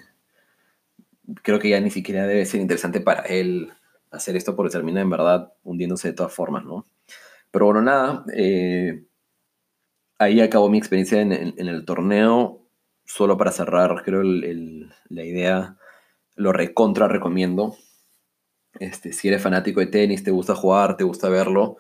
creo 1.42 1.60
que 1.60 1.70
ya 1.70 1.80
ni 1.80 1.90
siquiera 1.90 2.28
debe 2.28 2.46
ser 2.46 2.60
interesante 2.60 3.00
para 3.00 3.22
él 3.24 3.72
hacer 4.12 4.36
esto 4.36 4.58
porque 4.58 4.72
termina 4.72 5.00
en 5.00 5.10
verdad 5.10 5.54
hundiéndose 5.64 6.10
de 6.10 6.16
todas 6.16 6.34
formas, 6.34 6.66
¿no? 6.66 6.86
Pero 7.50 7.66
bueno, 7.68 7.82
nada, 7.82 8.26
eh, 8.34 9.06
ahí 10.20 10.42
acabó 10.42 10.70
mi 10.70 10.78
experiencia 10.78 11.22
en, 11.22 11.32
el 11.32 11.86
torneo. 11.86 12.62
Solo 13.06 13.38
para 13.38 13.54
cerrar, 13.54 14.04
creo 14.04 14.22
la 14.22 15.24
idea, 15.24 15.78
lo 16.36 16.52
recontra 16.52 17.08
recomiendo. 17.08 17.78
Este, 18.80 19.14
si 19.14 19.30
eres 19.30 19.42
fanático 19.42 19.80
de 19.80 19.88
tenis, 19.88 20.26
te 20.26 20.32
gusta 20.32 20.56
jugar, 20.56 20.98
te 20.98 21.06
gusta 21.06 21.30
verlo, 21.30 21.78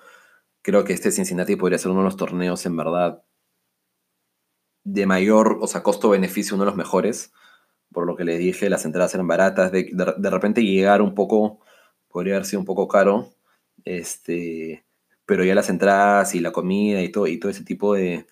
creo 0.67 0.84
que 0.84 0.91
este 0.91 1.13
Cincinnati 1.13 1.56
podría 1.56 1.77
ser 1.77 1.91
uno 1.91 2.01
de 2.01 2.08
los 2.08 2.17
torneos 2.17 2.65
en 2.65 2.75
verdad 2.75 3.23
de 4.84 5.06
mayor, 5.06 5.60
o 5.62 5.67
sea, 5.67 5.82
costo-beneficio, 5.82 6.56
uno 6.56 6.65
de 6.65 6.71
los 6.71 6.75
mejores. 6.75 7.32
Por 7.93 8.06
lo 8.06 8.17
que 8.17 8.25
le 8.25 8.38
dije, 8.38 8.69
las 8.69 8.84
entradas 8.84 9.13
eran 9.13 9.27
baratas. 9.27 9.71
De, 9.71 9.89
de, 9.93 10.30
repente 10.30 10.62
llegar 10.65 11.01
un 11.01 11.15
poco, 11.15 11.62
podría 12.10 12.34
haber 12.36 12.45
sido 12.45 12.60
un 12.60 12.65
poco 12.65 12.89
caro. 12.89 13.30
Este, 13.86 14.84
pero 15.25 15.45
ya 15.45 15.56
las 15.56 15.69
entradas 15.69 16.36
y 16.36 16.41
la 16.41 16.51
comida 16.51 17.01
y 17.01 17.13
todo, 17.13 17.27
y 17.27 17.39
todo 17.39 17.49
ese 17.49 17.63
tipo 17.63 17.93
de, 17.93 18.27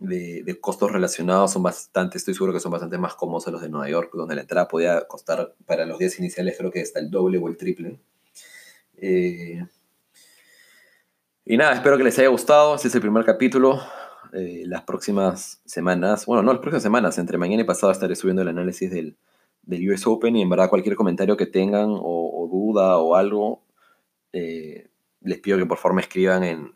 de, 0.00 0.58
costos 0.60 0.90
relacionados 0.90 1.52
son 1.52 1.62
bastante, 1.62 2.18
estoy 2.18 2.34
seguro 2.34 2.52
que 2.52 2.58
son 2.58 2.72
bastante 2.72 2.98
más 2.98 3.14
cómodos 3.14 3.46
los 3.46 3.62
de 3.62 3.68
Nueva 3.68 3.88
York, 3.88 4.10
donde 4.14 4.34
la 4.34 4.40
entrada 4.40 4.66
podía 4.66 5.06
costar 5.06 5.54
para 5.66 5.86
los 5.86 6.00
días 6.00 6.18
iniciales 6.18 6.56
creo 6.58 6.72
que 6.72 6.80
está 6.80 6.98
el 6.98 7.12
doble 7.12 7.38
o 7.38 7.46
el 7.46 7.56
triple. 7.56 8.00
Eh, 8.96 9.64
y 11.44 11.56
nada, 11.56 11.72
espero 11.72 11.96
que 11.96 12.04
les 12.04 12.18
haya 12.18 12.28
gustado. 12.28 12.74
Este 12.74 12.88
es 12.88 12.94
el 12.94 13.00
primer 13.00 13.24
capítulo. 13.24 13.80
Eh, 14.32 14.62
las 14.66 14.82
próximas 14.82 15.60
semanas, 15.64 16.26
bueno, 16.26 16.42
no, 16.42 16.52
las 16.52 16.60
próximas 16.60 16.82
semanas, 16.82 17.18
entre 17.18 17.38
mañana 17.38 17.62
y 17.62 17.66
pasado 17.66 17.90
estaré 17.90 18.14
subiendo 18.14 18.42
el 18.42 18.48
análisis 18.48 18.90
del, 18.90 19.16
del 19.62 19.90
US 19.90 20.06
Open 20.06 20.36
y 20.36 20.42
en 20.42 20.48
verdad 20.48 20.70
cualquier 20.70 20.94
comentario 20.94 21.36
que 21.36 21.46
tengan 21.46 21.88
o, 21.90 22.48
duda 22.50 22.98
o 22.98 23.16
algo, 23.16 23.64
eh, 24.32 24.88
les 25.20 25.38
pido 25.40 25.58
que 25.58 25.66
por 25.66 25.78
favor 25.78 25.96
me 25.96 26.02
escriban 26.02 26.44
en, 26.44 26.72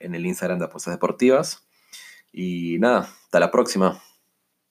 en 0.00 0.14
el 0.14 0.26
Instagram 0.26 0.58
de 0.58 0.64
Apuestas 0.64 0.94
Deportivas. 0.94 1.66
Y 2.32 2.78
nada, 2.80 3.00
hasta 3.00 3.40
la 3.40 3.50
próxima. 3.50 4.02